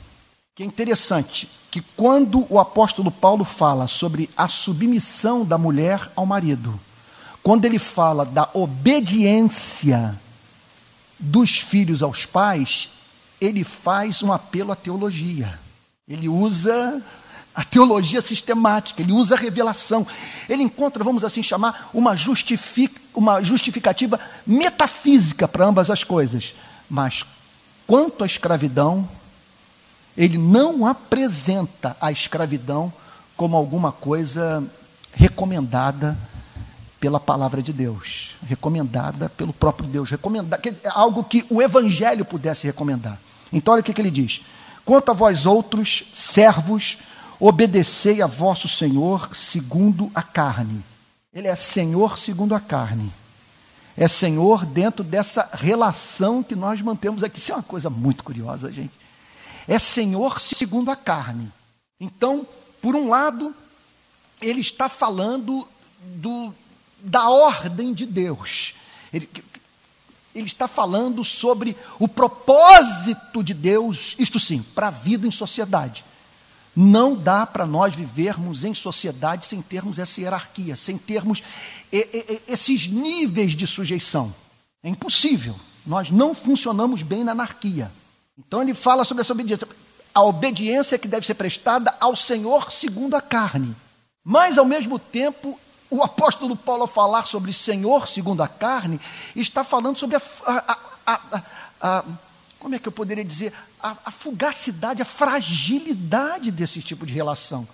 [0.60, 6.26] Que é interessante que quando o apóstolo Paulo fala sobre a submissão da mulher ao
[6.26, 6.78] marido,
[7.42, 10.20] quando ele fala da obediência
[11.18, 12.90] dos filhos aos pais,
[13.40, 15.58] ele faz um apelo à teologia.
[16.06, 17.02] Ele usa
[17.54, 20.06] a teologia sistemática, ele usa a revelação.
[20.46, 26.52] Ele encontra, vamos assim chamar, uma, justific, uma justificativa metafísica para ambas as coisas.
[26.86, 27.24] Mas
[27.86, 29.08] quanto à escravidão,
[30.20, 32.92] ele não apresenta a escravidão
[33.38, 34.62] como alguma coisa
[35.14, 36.14] recomendada
[37.00, 43.18] pela palavra de Deus, recomendada pelo próprio Deus, recomendada, algo que o evangelho pudesse recomendar.
[43.50, 44.42] Então olha o que, que ele diz:
[44.84, 46.98] Quanto a vós outros, servos,
[47.38, 50.84] obedecei a vosso Senhor segundo a carne.
[51.32, 53.10] Ele é Senhor segundo a carne.
[53.96, 57.38] É Senhor dentro dessa relação que nós mantemos aqui.
[57.38, 58.99] Isso é uma coisa muito curiosa, gente.
[59.70, 61.48] É Senhor segundo a carne.
[62.00, 62.44] Então,
[62.82, 63.54] por um lado,
[64.42, 65.64] ele está falando
[66.02, 66.52] do,
[66.98, 68.74] da ordem de Deus.
[69.12, 69.30] Ele,
[70.34, 76.04] ele está falando sobre o propósito de Deus, isto sim, para a vida em sociedade.
[76.74, 81.44] Não dá para nós vivermos em sociedade sem termos essa hierarquia, sem termos
[81.92, 84.34] esses níveis de sujeição.
[84.82, 85.54] É impossível.
[85.86, 87.92] Nós não funcionamos bem na anarquia.
[88.46, 89.68] Então ele fala sobre essa obediência.
[90.14, 93.76] a obediência que deve ser prestada ao Senhor segundo a carne.
[94.24, 95.58] Mas, ao mesmo tempo,
[95.90, 99.00] o apóstolo Paulo, ao falar sobre Senhor segundo a carne,
[99.34, 101.20] está falando sobre a, a, a,
[101.80, 102.04] a
[102.58, 107.66] como é que eu poderia dizer, a, fugacidade, a fragilidade desse tipo de relação.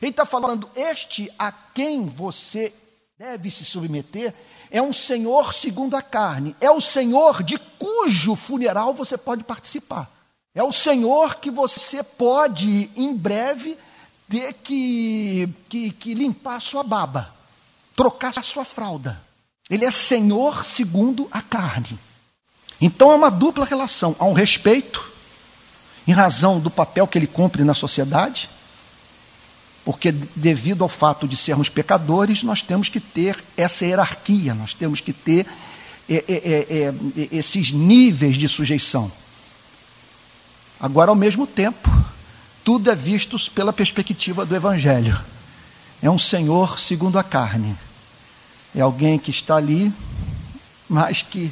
[0.00, 2.72] Ele está falando, este a quem você
[3.18, 4.32] deve se submeter
[4.70, 10.10] é um Senhor segundo a carne, é o Senhor de cujo funeral você pode participar.
[10.54, 13.76] É o Senhor que você pode, em breve,
[14.28, 17.32] ter que, que, que limpar a sua baba,
[17.96, 19.20] trocar a sua fralda.
[19.68, 21.98] Ele é Senhor segundo a carne.
[22.80, 24.16] Então é uma dupla relação.
[24.18, 25.04] Há um respeito,
[26.06, 28.48] em razão do papel que ele cumpre na sociedade,
[29.90, 35.00] porque devido ao fato de sermos pecadores, nós temos que ter essa hierarquia, nós temos
[35.00, 35.44] que ter
[36.08, 39.10] é, é, é, é esses níveis de sujeição.
[40.78, 41.90] Agora, ao mesmo tempo,
[42.62, 45.20] tudo é visto pela perspectiva do Evangelho.
[46.00, 47.76] É um Senhor segundo a carne.
[48.72, 49.92] É alguém que está ali,
[50.88, 51.50] mas que,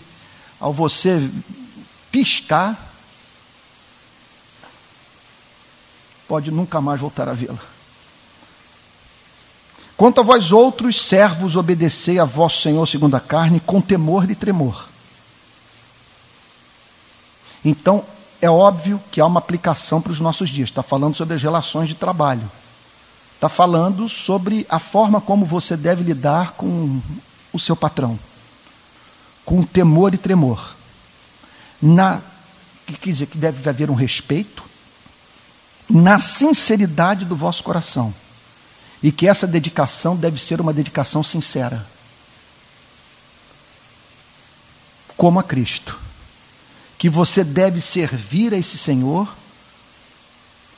[0.61, 1.28] ao você
[2.12, 2.89] piscar,
[6.28, 7.78] pode nunca mais voltar a vê-la.
[9.99, 14.36] Quanto a vós outros, servos, obedecei a vosso Senhor segundo a carne, com temor e
[14.36, 14.88] tremor.
[17.64, 18.05] Então,
[18.40, 20.68] é óbvio que há uma aplicação para os nossos dias.
[20.68, 22.49] Está falando sobre as relações de trabalho.
[23.34, 27.01] Está falando sobre a forma como você deve lidar com
[27.53, 28.16] o seu patrão.
[29.44, 30.76] Com temor e tremor.
[31.82, 32.20] Na,
[32.86, 34.62] que quer dizer que deve haver um respeito
[35.90, 38.14] na sinceridade do vosso coração.
[39.03, 41.86] E que essa dedicação deve ser uma dedicação sincera.
[45.16, 45.99] Como a Cristo
[46.99, 49.32] que você deve servir a esse Senhor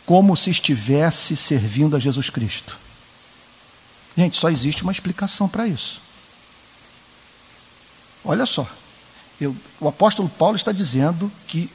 [0.05, 2.77] como se estivesse servindo a Jesus Cristo.
[4.17, 6.01] Gente, só existe uma explicação para isso.
[8.25, 8.69] Olha só,
[9.41, 11.71] eu, o apóstolo Paulo está dizendo que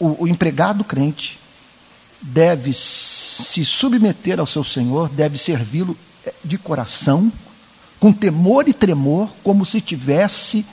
[0.00, 1.38] o, o empregado crente
[2.24, 5.96] deve se submeter ao seu Senhor, deve servi-lo
[6.42, 7.30] de coração,
[8.00, 10.64] com temor e tremor, como se tivesse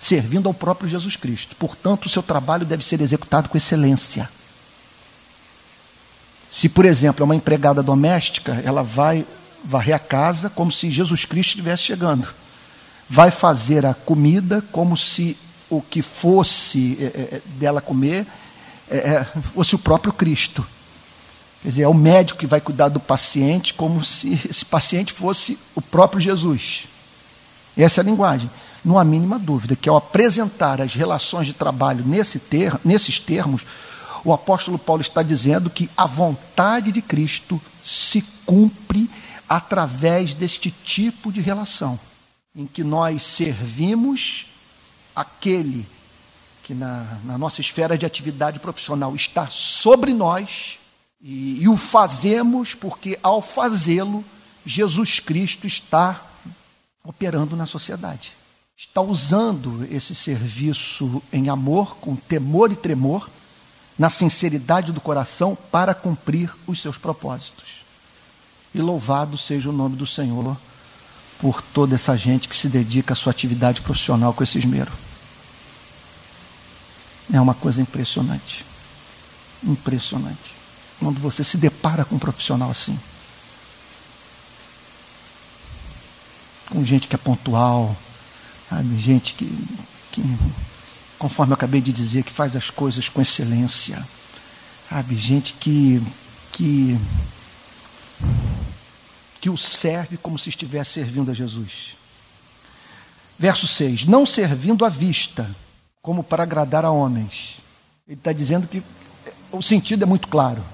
[0.00, 1.56] servindo ao próprio Jesus Cristo.
[1.56, 4.28] Portanto, o seu trabalho deve ser executado com excelência.
[6.50, 9.26] Se, por exemplo, é uma empregada doméstica, ela vai
[9.64, 12.28] varrer a casa como se Jesus Cristo estivesse chegando.
[13.10, 15.36] Vai fazer a comida como se
[15.68, 18.26] o que fosse é, dela comer
[18.88, 19.24] é,
[19.54, 20.64] fosse o próprio Cristo.
[21.64, 25.58] Quer dizer, é o médico que vai cuidar do paciente como se esse paciente fosse
[25.74, 26.84] o próprio Jesus.
[27.76, 28.48] Essa é a linguagem
[28.84, 33.62] não há mínima dúvida que ao apresentar as relações de trabalho nesse ter, nesses termos,
[34.22, 39.08] o apóstolo Paulo está dizendo que a vontade de Cristo se cumpre
[39.48, 41.98] através deste tipo de relação,
[42.54, 44.46] em que nós servimos
[45.16, 45.86] aquele
[46.62, 50.78] que na, na nossa esfera de atividade profissional está sobre nós
[51.24, 54.24] e, e o fazemos porque, ao fazê-lo,
[54.64, 56.22] Jesus Cristo está
[57.02, 58.32] operando na sociedade
[58.76, 63.28] está usando esse serviço em amor, com temor e tremor,
[63.98, 67.84] na sinceridade do coração, para cumprir os seus propósitos.
[68.74, 70.56] E louvado seja o nome do Senhor
[71.40, 74.92] por toda essa gente que se dedica à sua atividade profissional com esse esmero.
[77.32, 78.64] É uma coisa impressionante.
[79.62, 80.63] Impressionante.
[80.98, 82.98] Quando você se depara com um profissional assim.
[86.70, 87.94] Com gente que é pontual,
[88.68, 89.46] Sabe, gente que,
[90.10, 90.22] que,
[91.18, 94.02] conforme eu acabei de dizer, que faz as coisas com excelência.
[94.88, 96.02] Sabe, gente que,
[96.50, 96.98] que,
[99.40, 101.94] que o serve como se estivesse servindo a Jesus.
[103.38, 105.48] Verso 6: Não servindo à vista,
[106.00, 107.58] como para agradar a homens.
[108.08, 108.82] Ele está dizendo que
[109.52, 110.64] o sentido é muito claro.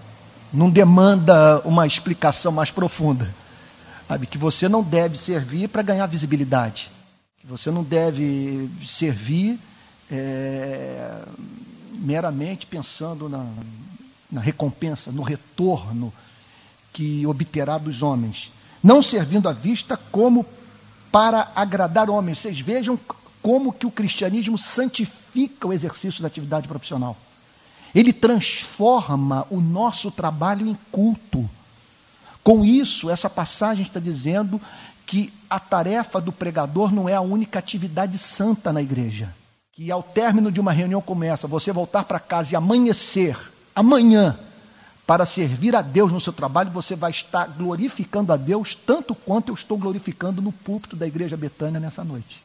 [0.52, 3.32] Não demanda uma explicação mais profunda.
[4.08, 6.90] Sabe, que você não deve servir para ganhar visibilidade
[7.40, 9.58] que você não deve servir
[10.10, 11.22] é,
[11.94, 13.46] meramente pensando na,
[14.30, 16.12] na recompensa, no retorno
[16.92, 20.44] que obterá dos homens, não servindo à vista como
[21.10, 22.40] para agradar homens.
[22.40, 23.00] Vocês vejam
[23.40, 27.16] como que o cristianismo santifica o exercício da atividade profissional.
[27.94, 31.48] Ele transforma o nosso trabalho em culto.
[32.42, 34.60] Com isso, essa passagem está dizendo
[35.06, 39.34] que a tarefa do pregador não é a única atividade santa na igreja.
[39.72, 43.36] Que ao término de uma reunião como essa, você voltar para casa e amanhecer,
[43.74, 44.38] amanhã,
[45.06, 49.48] para servir a Deus no seu trabalho, você vai estar glorificando a Deus tanto quanto
[49.48, 52.40] eu estou glorificando no púlpito da igreja Betânia nessa noite.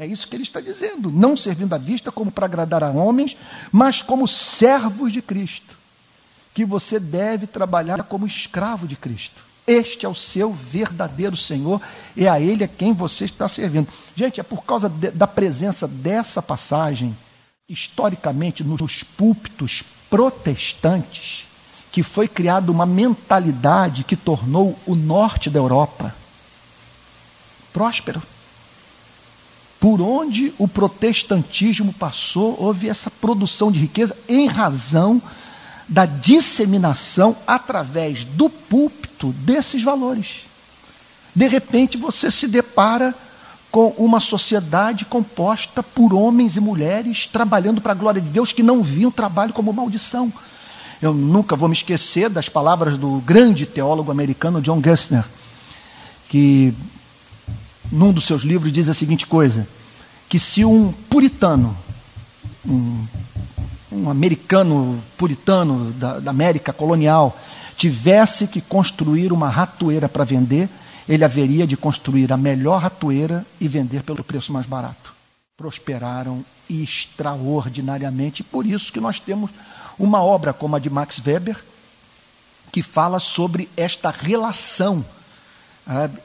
[0.00, 3.36] É isso que ele está dizendo, não servindo à vista como para agradar a homens,
[3.72, 5.76] mas como servos de Cristo,
[6.54, 9.42] que você deve trabalhar como escravo de Cristo.
[9.66, 11.82] Este é o seu verdadeiro Senhor,
[12.16, 13.88] e é a Ele a quem você está servindo.
[14.14, 17.12] Gente, é por causa de, da presença dessa passagem,
[17.68, 21.44] historicamente, nos púlpitos protestantes,
[21.90, 26.14] que foi criada uma mentalidade que tornou o norte da Europa
[27.72, 28.22] próspero.
[29.80, 35.22] Por onde o protestantismo passou, houve essa produção de riqueza em razão
[35.88, 40.44] da disseminação através do púlpito desses valores.
[41.34, 43.14] De repente você se depara
[43.70, 48.62] com uma sociedade composta por homens e mulheres trabalhando para a glória de Deus que
[48.62, 50.32] não viam trabalho como maldição.
[51.00, 55.24] Eu nunca vou me esquecer das palavras do grande teólogo americano John Gessner,
[56.28, 56.74] que
[57.90, 59.66] num dos seus livros diz a seguinte coisa:
[60.28, 61.76] que se um puritano,
[62.66, 63.06] um,
[63.90, 67.38] um americano puritano da, da América colonial,
[67.76, 70.68] tivesse que construir uma ratoeira para vender,
[71.08, 75.14] ele haveria de construir a melhor ratoeira e vender pelo preço mais barato.
[75.56, 79.50] Prosperaram extraordinariamente, por isso que nós temos
[79.98, 81.64] uma obra como a de Max Weber,
[82.70, 85.04] que fala sobre esta relação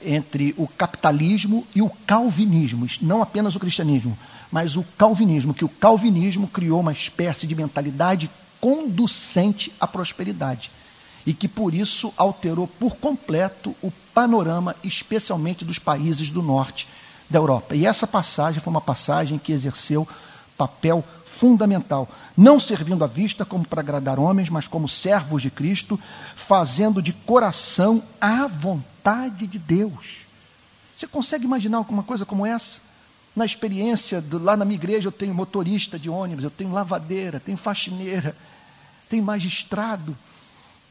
[0.01, 4.17] entre o capitalismo e o calvinismo, não apenas o cristianismo,
[4.51, 10.69] mas o calvinismo, que o calvinismo criou uma espécie de mentalidade conducente à prosperidade
[11.25, 16.87] e que por isso alterou por completo o panorama, especialmente dos países do norte
[17.29, 17.75] da Europa.
[17.75, 20.07] E essa passagem foi uma passagem que exerceu
[20.57, 21.03] papel
[21.33, 22.07] fundamental,
[22.37, 25.99] não servindo à vista como para agradar homens, mas como servos de Cristo,
[26.35, 30.23] fazendo de coração a vontade de Deus.
[30.95, 32.79] Você consegue imaginar alguma coisa como essa?
[33.35, 37.39] Na experiência, do, lá na minha igreja, eu tenho motorista de ônibus, eu tenho lavadeira,
[37.39, 38.35] tenho faxineira,
[39.09, 40.15] tenho magistrado.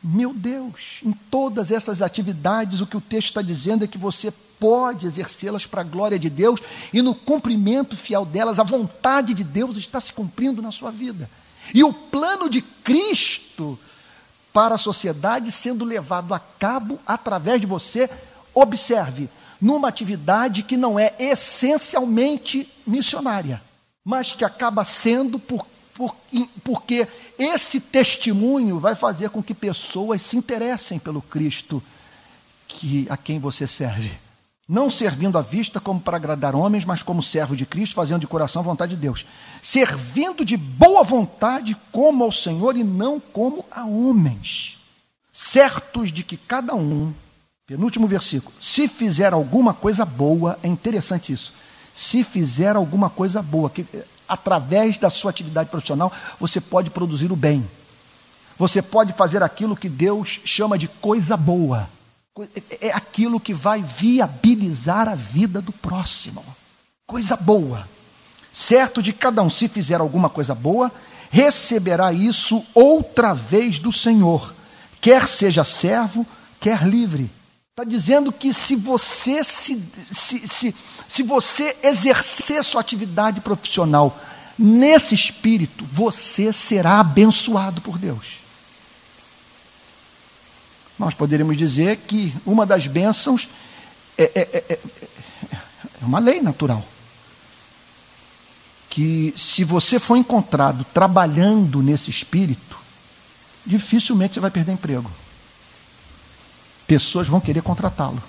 [0.03, 4.33] Meu Deus, em todas essas atividades, o que o texto está dizendo é que você
[4.59, 6.61] pode exercê-las para a glória de Deus
[6.93, 11.29] e no cumprimento fiel delas, a vontade de Deus está se cumprindo na sua vida.
[11.73, 13.79] E o plano de Cristo
[14.53, 18.11] para a sociedade sendo levado a cabo através de você,
[18.53, 19.29] observe,
[19.61, 23.63] numa atividade que não é essencialmente missionária,
[24.05, 25.67] mas que acaba sendo por,
[26.03, 26.17] por,
[26.65, 27.07] porque
[27.39, 31.81] esse testemunho vai fazer com que pessoas se interessem pelo Cristo
[32.67, 34.11] que, a quem você serve.
[34.69, 38.27] Não servindo à vista como para agradar homens, mas como servo de Cristo, fazendo de
[38.27, 39.27] coração a vontade de Deus,
[39.61, 44.79] servindo de boa vontade como ao Senhor e não como a homens,
[45.33, 47.13] certos de que cada um,
[47.65, 51.53] penúltimo versículo, se fizer alguma coisa boa, é interessante isso,
[51.95, 53.87] se fizer alguma coisa boa, que
[54.33, 56.11] através da sua atividade profissional
[56.41, 57.69] você pode produzir o bem,
[58.59, 61.89] você pode fazer aquilo que Deus chama de coisa boa.
[62.81, 66.43] É, aquilo que vai viabilizar a vida do próximo.
[67.07, 67.87] Coisa boa.
[68.51, 70.91] Certo de cada um, se fizer alguma coisa boa,
[71.31, 74.55] receberá isso outra vez do Senhor,
[75.01, 76.27] quer seja servo,
[76.59, 77.31] quer livre.
[77.73, 79.83] Está dizendo que se você se,
[80.15, 80.75] se, se,
[81.09, 84.19] se você exercer sua atividade profissional
[84.59, 88.43] nesse espírito, você será abençoado por Deus
[91.03, 93.49] nós poderíamos dizer que uma das bênçãos
[94.17, 94.79] é, é, é,
[96.01, 96.85] é uma lei natural.
[98.89, 102.79] Que se você for encontrado trabalhando nesse espírito,
[103.67, 105.11] dificilmente você vai perder emprego.
[106.93, 108.23] Pessoas vão querer contratá-lo.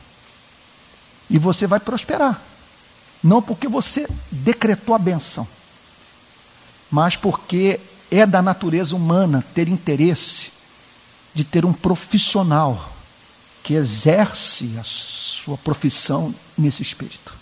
[1.29, 2.41] E você vai prosperar.
[3.21, 5.45] Não porque você decretou a benção,
[6.89, 7.77] mas porque
[8.09, 10.53] é da natureza humana ter interesse
[11.33, 12.89] de ter um profissional
[13.61, 17.35] que exerce a sua profissão nesse espírito.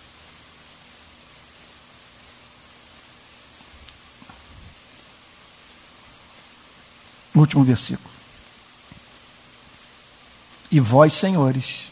[7.36, 8.21] Último versículo.
[10.72, 11.88] E vós, senhores,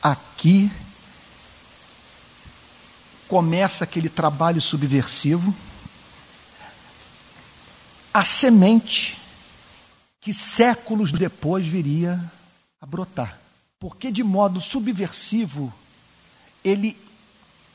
[0.00, 0.70] aqui
[3.26, 5.54] começa aquele trabalho subversivo,
[8.14, 9.18] a semente
[10.20, 12.20] que séculos depois viria
[12.80, 13.38] a brotar.
[13.78, 15.72] Porque de modo subversivo
[16.62, 16.96] ele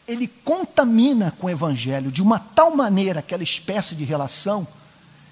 [0.07, 4.67] ele contamina com o evangelho de uma tal maneira aquela espécie de relação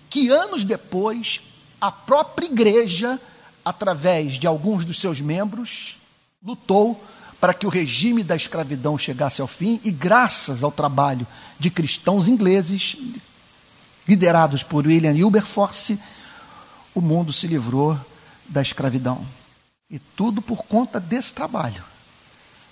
[0.10, 1.42] que anos depois
[1.80, 3.20] a própria igreja,
[3.64, 5.96] através de alguns dos seus membros,
[6.44, 7.02] lutou
[7.40, 11.28] para que o regime da escravidão chegasse ao fim e, graças ao trabalho
[11.60, 12.96] de cristãos ingleses,
[14.08, 16.00] liderados por William Wilberforce,
[16.96, 18.00] o mundo se livrou
[18.48, 19.26] da escravidão.
[19.90, 21.84] E tudo por conta desse trabalho,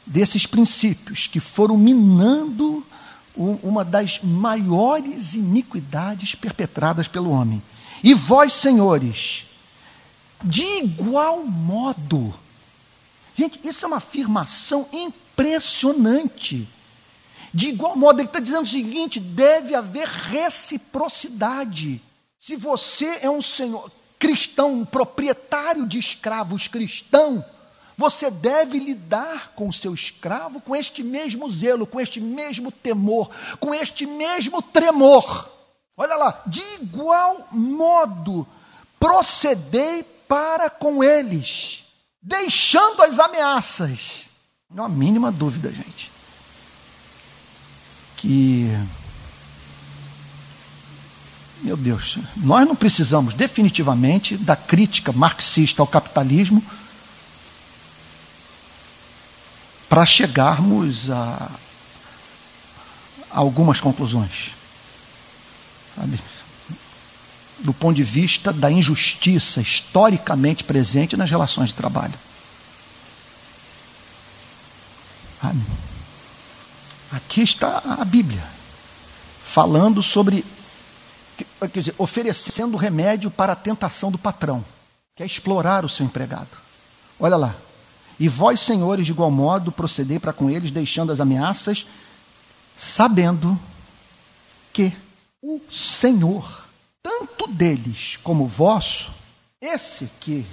[0.05, 2.85] desses princípios que foram minando
[3.35, 7.61] uma das maiores iniquidades perpetradas pelo homem.
[8.03, 9.47] E vós, senhores,
[10.43, 12.33] de igual modo,
[13.35, 16.67] Gente, isso é uma afirmação impressionante.
[17.53, 22.01] De igual modo, ele está dizendo o seguinte: deve haver reciprocidade.
[22.39, 27.43] Se você é um senhor cristão, um proprietário de escravos cristão,
[27.97, 33.29] você deve lidar com o seu escravo com este mesmo zelo, com este mesmo temor,
[33.59, 35.49] com este mesmo tremor.
[35.97, 38.47] Olha lá, de igual modo
[38.99, 41.83] procedei para com eles
[42.21, 44.27] deixando as ameaças.
[44.73, 46.09] Não há mínima dúvida, gente,
[48.15, 48.71] que.
[51.61, 56.63] Meu Deus, nós não precisamos definitivamente da crítica marxista ao capitalismo
[59.89, 61.51] para chegarmos a,
[63.29, 64.51] a algumas conclusões.
[65.93, 66.17] Sabe?
[67.63, 72.13] Do ponto de vista da injustiça historicamente presente nas relações de trabalho.
[77.11, 78.43] Aqui está a Bíblia,
[79.45, 80.45] falando sobre,
[81.59, 84.63] quer dizer, oferecendo remédio para a tentação do patrão,
[85.15, 86.49] que é explorar o seu empregado.
[87.19, 87.55] Olha lá.
[88.19, 91.87] E vós, senhores, de igual modo, procedei para com eles, deixando as ameaças,
[92.77, 93.59] sabendo
[94.71, 94.93] que
[95.41, 96.60] o Senhor
[97.01, 99.11] tanto deles como vosso,
[99.59, 100.45] esse que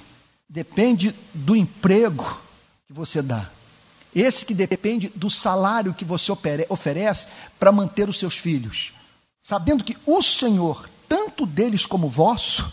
[0.48, 2.40] depende do emprego
[2.86, 3.50] que você dá,
[4.14, 6.32] esse que depende do salário que você
[6.68, 7.26] oferece
[7.58, 8.92] para manter os seus filhos,
[9.42, 12.70] sabendo que o Senhor, tanto deles como vosso,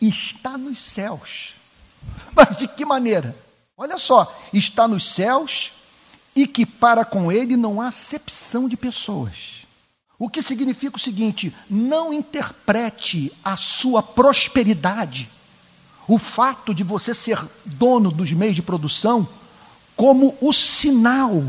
[0.00, 1.54] está nos céus.
[2.34, 3.36] Mas de que maneira?
[3.76, 5.72] Olha só, está nos céus
[6.34, 9.57] e que para com ele não há acepção de pessoas.
[10.18, 15.30] O que significa o seguinte: não interprete a sua prosperidade,
[16.08, 19.28] o fato de você ser dono dos meios de produção,
[19.94, 21.44] como o sinal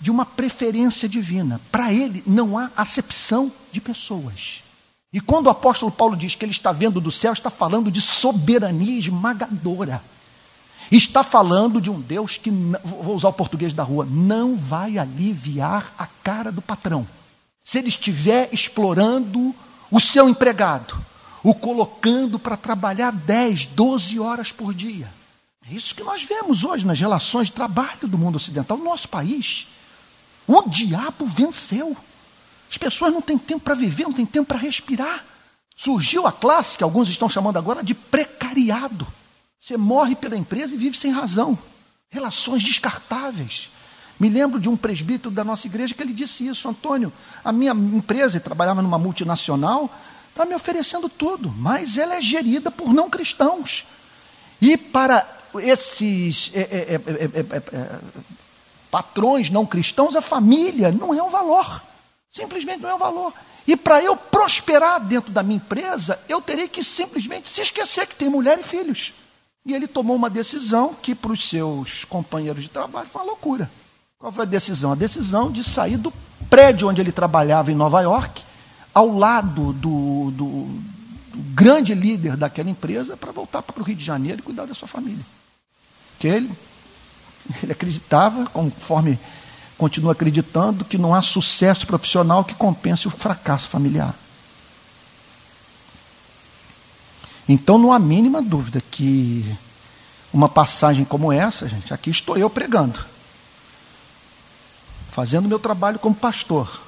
[0.00, 1.60] de uma preferência divina.
[1.72, 4.62] Para ele não há acepção de pessoas.
[5.10, 8.02] E quando o apóstolo Paulo diz que ele está vendo do céu, está falando de
[8.02, 10.02] soberania esmagadora.
[10.92, 12.50] Está falando de um Deus que,
[12.84, 17.06] vou usar o português da rua, não vai aliviar a cara do patrão
[17.68, 19.54] se ele estiver explorando
[19.90, 20.98] o seu empregado,
[21.42, 25.12] o colocando para trabalhar 10, 12 horas por dia.
[25.68, 28.78] É isso que nós vemos hoje nas relações de trabalho do mundo ocidental.
[28.78, 29.66] No nosso país,
[30.46, 31.94] o diabo venceu.
[32.70, 35.22] As pessoas não têm tempo para viver, não têm tempo para respirar.
[35.76, 39.06] Surgiu a classe que alguns estão chamando agora de precariado.
[39.60, 41.58] Você morre pela empresa e vive sem razão.
[42.08, 43.68] Relações descartáveis.
[44.18, 47.12] Me lembro de um presbítero da nossa igreja que ele disse isso, Antônio,
[47.44, 49.90] a minha empresa, trabalhava numa multinacional,
[50.30, 53.86] está me oferecendo tudo, mas ela é gerida por não cristãos.
[54.60, 55.26] E para
[55.60, 58.00] esses é, é, é,
[58.90, 61.82] patrões não cristãos, a família não é um valor.
[62.32, 63.32] Simplesmente não é um valor.
[63.66, 68.16] E para eu prosperar dentro da minha empresa, eu terei que simplesmente se esquecer que
[68.16, 69.12] tem mulher e filhos.
[69.64, 73.70] E ele tomou uma decisão que para os seus companheiros de trabalho foi uma loucura.
[74.18, 74.90] Qual foi a decisão?
[74.90, 76.12] A decisão de sair do
[76.50, 78.42] prédio onde ele trabalhava em Nova York,
[78.92, 80.74] ao lado do, do,
[81.30, 84.74] do grande líder daquela empresa, para voltar para o Rio de Janeiro e cuidar da
[84.74, 85.24] sua família.
[86.10, 86.50] Porque ele,
[87.62, 89.16] ele acreditava, conforme
[89.76, 94.12] continua acreditando, que não há sucesso profissional que compense o fracasso familiar.
[97.48, 99.56] Então não há mínima dúvida que
[100.32, 102.98] uma passagem como essa, gente, aqui estou eu pregando
[105.18, 106.80] fazendo meu trabalho como pastor,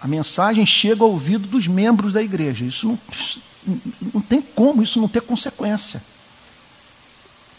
[0.00, 2.64] a mensagem chega ao ouvido dos membros da igreja.
[2.64, 3.42] Isso não, isso
[4.14, 6.02] não tem como isso não ter consequência.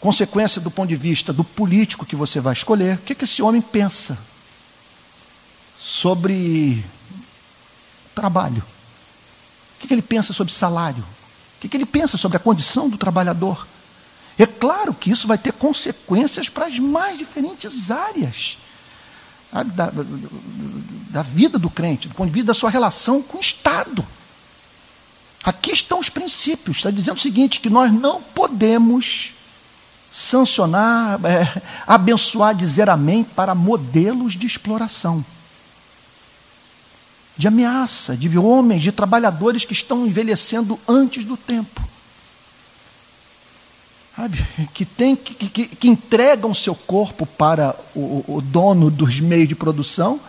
[0.00, 2.96] Consequência do ponto de vista do político que você vai escolher.
[2.96, 4.18] O que, que esse homem pensa
[5.78, 6.84] sobre
[8.12, 8.64] trabalho?
[9.76, 11.04] O que, que ele pensa sobre salário?
[11.04, 13.68] O que, que ele pensa sobre a condição do trabalhador?
[14.38, 18.56] É claro que isso vai ter consequências para as mais diferentes áreas
[19.74, 19.92] da,
[21.10, 24.04] da vida do crente, do ponto de vista da sua relação com o Estado.
[25.44, 26.78] Aqui estão os princípios.
[26.78, 29.32] Está dizendo o seguinte: que nós não podemos
[30.12, 35.24] sancionar, é, abençoar, dizer amém para modelos de exploração,
[37.36, 41.91] de ameaça, de homens, de trabalhadores que estão envelhecendo antes do tempo.
[44.14, 44.46] Sabe?
[44.74, 49.54] Que, tem, que, que, que entregam seu corpo para o, o dono dos meios de
[49.54, 50.20] produção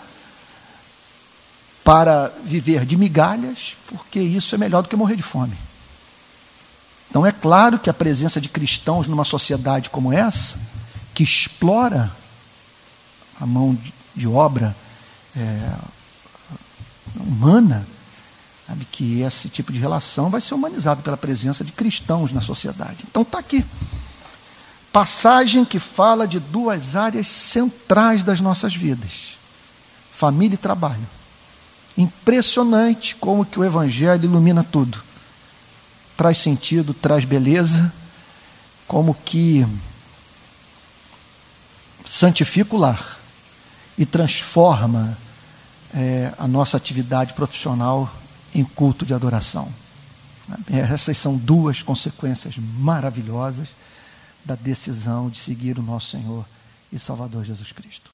[1.83, 5.57] para viver de migalhas, porque isso é melhor do que morrer de fome.
[7.09, 10.57] Então é claro que a presença de cristãos numa sociedade como essa,
[11.13, 12.11] que explora
[13.39, 13.77] a mão
[14.15, 14.75] de obra
[15.35, 15.71] é,
[17.19, 17.85] humana,
[18.73, 23.05] sabe, que esse tipo de relação vai ser humanizado pela presença de cristãos na sociedade.
[23.09, 23.63] Então está aqui.
[24.91, 29.37] Passagem que fala de duas áreas centrais das nossas vidas:
[30.15, 31.07] família e trabalho.
[31.95, 35.01] Impressionante como que o Evangelho ilumina tudo.
[36.17, 37.91] Traz sentido, traz beleza,
[38.87, 39.65] como que
[42.05, 43.19] santifica o lar
[43.97, 45.17] e transforma
[45.93, 48.11] é, a nossa atividade profissional
[48.53, 49.67] em culto de adoração.
[50.69, 53.69] Essas são duas consequências maravilhosas
[54.43, 56.45] da decisão de seguir o nosso Senhor
[56.91, 58.11] e Salvador Jesus Cristo.